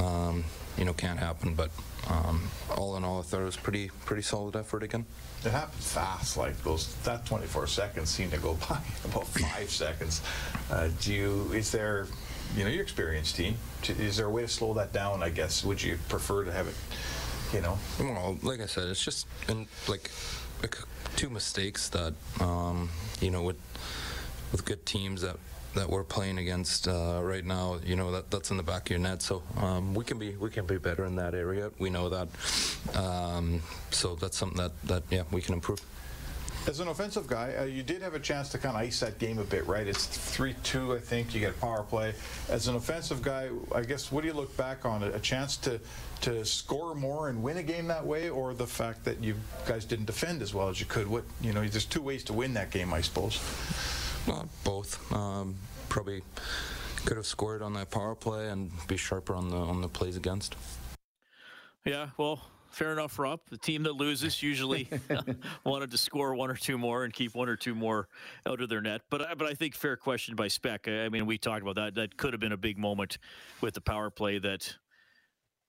[0.00, 0.44] um,
[0.76, 1.54] you know, can't happen.
[1.54, 1.70] But
[2.08, 5.06] um, all in all, I thought it was pretty pretty solid effort again.
[5.44, 6.36] It happened fast.
[6.36, 10.22] Like those, that 24 seconds seemed to go by about five seconds.
[10.70, 11.52] Uh, do you?
[11.52, 12.06] Is there
[12.56, 13.56] you know, your experienced team.
[13.88, 15.22] Is there a way to slow that down?
[15.22, 15.64] I guess.
[15.64, 16.74] Would you prefer to have it?
[17.52, 17.78] You know.
[17.98, 20.10] Well, like I said, it's just in, like,
[20.62, 20.76] like
[21.16, 23.58] two mistakes that um, you know with
[24.52, 25.36] with good teams that
[25.74, 28.90] that we're playing against uh, right now, you know that that's in the back of
[28.90, 29.22] your net.
[29.22, 31.70] So um, we can be we can be better in that area.
[31.78, 32.28] We know that.
[32.96, 35.80] Um, so that's something that that yeah we can improve.
[36.66, 39.18] As an offensive guy, uh, you did have a chance to kind of ice that
[39.18, 39.86] game a bit, right?
[39.86, 41.32] It's 3-2, I think.
[41.32, 42.12] You get power play.
[42.50, 45.02] As an offensive guy, I guess, what do you look back on?
[45.02, 45.80] A chance to
[46.20, 49.84] to score more and win a game that way, or the fact that you guys
[49.86, 51.06] didn't defend as well as you could?
[51.06, 53.40] What you know, there's two ways to win that game, I suppose.
[54.28, 55.12] Well, both.
[55.12, 55.56] Um,
[55.88, 56.22] probably
[57.06, 60.16] could have scored on that power play and be sharper on the on the plays
[60.16, 60.54] against.
[61.86, 63.40] Yeah, well, fair enough, Rob.
[63.48, 64.88] The team that loses usually
[65.64, 68.08] wanted to score one or two more and keep one or two more
[68.46, 69.00] out of their net.
[69.08, 70.86] But but I think fair question by Spec.
[70.88, 71.94] I mean, we talked about that.
[71.94, 73.16] That could have been a big moment
[73.62, 74.76] with the power play that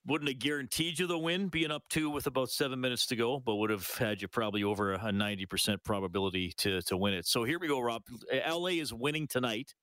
[0.06, 3.38] wouldn't have guaranteed you the win being up two with about seven minutes to go,
[3.38, 7.26] but would have had you probably over a 90% probability to, to win it.
[7.26, 8.02] So here we go, Rob.
[8.32, 9.74] LA is winning tonight.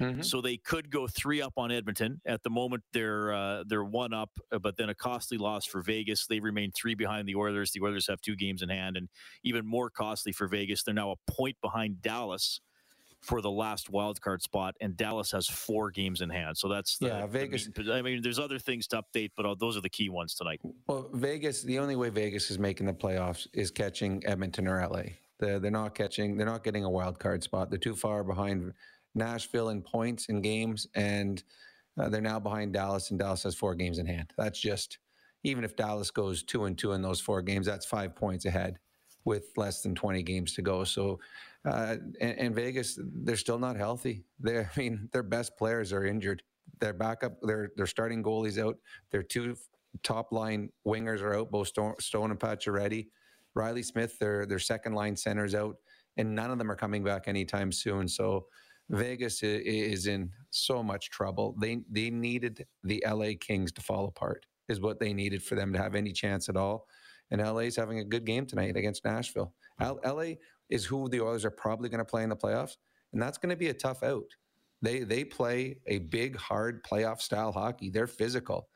[0.00, 0.22] Mm-hmm.
[0.22, 2.20] So they could go three up on Edmonton.
[2.26, 5.80] At the moment, they're uh, they're one up, uh, but then a costly loss for
[5.80, 6.26] Vegas.
[6.26, 7.72] They remain three behind the Oilers.
[7.72, 9.08] The Oilers have two games in hand, and
[9.42, 10.82] even more costly for Vegas.
[10.82, 12.60] They're now a point behind Dallas
[13.20, 16.56] for the last wild card spot, and Dallas has four games in hand.
[16.56, 17.68] So that's the, yeah, Vegas.
[17.74, 20.60] The, I mean, there's other things to update, but those are the key ones tonight.
[20.86, 21.62] Well, Vegas.
[21.62, 25.02] The only way Vegas is making the playoffs is catching Edmonton or LA.
[25.38, 26.36] They're, they're not catching.
[26.36, 27.70] They're not getting a wild card spot.
[27.70, 28.72] They're too far behind
[29.14, 31.42] Nashville in points in games, and
[31.98, 34.32] uh, they're now behind Dallas, and Dallas has four games in hand.
[34.36, 34.98] That's just
[35.42, 38.78] even if Dallas goes two and two in those four games, that's five points ahead
[39.24, 40.84] with less than 20 games to go.
[40.84, 41.18] So,
[41.66, 44.24] uh, and, and, Vegas, they're still not healthy.
[44.38, 46.42] They, I mean, their best players are injured.
[46.80, 48.76] Their backup, their their starting goalies out.
[49.10, 49.56] Their two
[50.02, 53.08] top line wingers are out, both Stone, Stone and Pacioretty.
[53.54, 55.76] Reilly Smith, their their second line centers out,
[56.16, 58.06] and none of them are coming back anytime soon.
[58.06, 58.46] So
[58.90, 61.56] Vegas is in so much trouble.
[61.58, 64.46] They they needed the LA Kings to fall apart.
[64.68, 66.86] Is what they needed for them to have any chance at all.
[67.30, 69.52] And LA is having a good game tonight against Nashville.
[69.80, 70.34] LA
[70.70, 72.76] is who the Oilers are probably going to play in the playoffs,
[73.12, 74.30] and that's going to be a tough out.
[74.82, 77.90] They they play a big, hard playoff style hockey.
[77.90, 78.68] They're physical,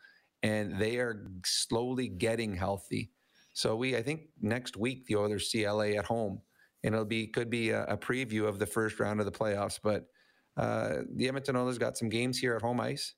[0.43, 3.11] and they are slowly getting healthy.
[3.53, 6.41] So we, I think, next week the Oilers see LA at home
[6.82, 9.78] and it'll be could be a, a preview of the first round of the playoffs.
[9.82, 10.07] But
[10.57, 13.14] uh, the Edmonton Oilers got some games here at home ice.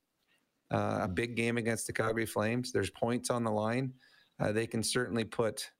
[0.70, 2.73] Uh, a big game against the Calgary Flames.
[2.73, 3.93] There's points on the line.
[4.41, 5.70] Uh, they can certainly put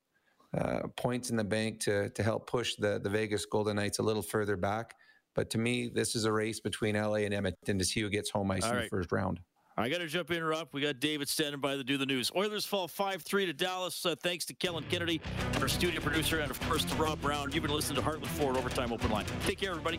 [0.57, 4.03] uh, points in the bank to to help push the the Vegas Golden Knights a
[4.03, 4.95] little further back.
[5.35, 8.31] But to me, this is a race between LA and Edmonton to see who gets
[8.31, 8.83] home ice All in right.
[8.85, 9.41] the first round.
[9.77, 10.69] I got to jump in, Rob.
[10.73, 12.31] We got David standing by to do the news.
[12.37, 14.05] Oilers fall 5 3 to Dallas.
[14.05, 15.21] Uh, thanks to Kellen Kennedy,
[15.61, 17.51] our studio producer, and of course to Rob Brown.
[17.53, 19.25] You've been listening to Heartland Ford Overtime Open Line.
[19.47, 19.99] Take care, everybody.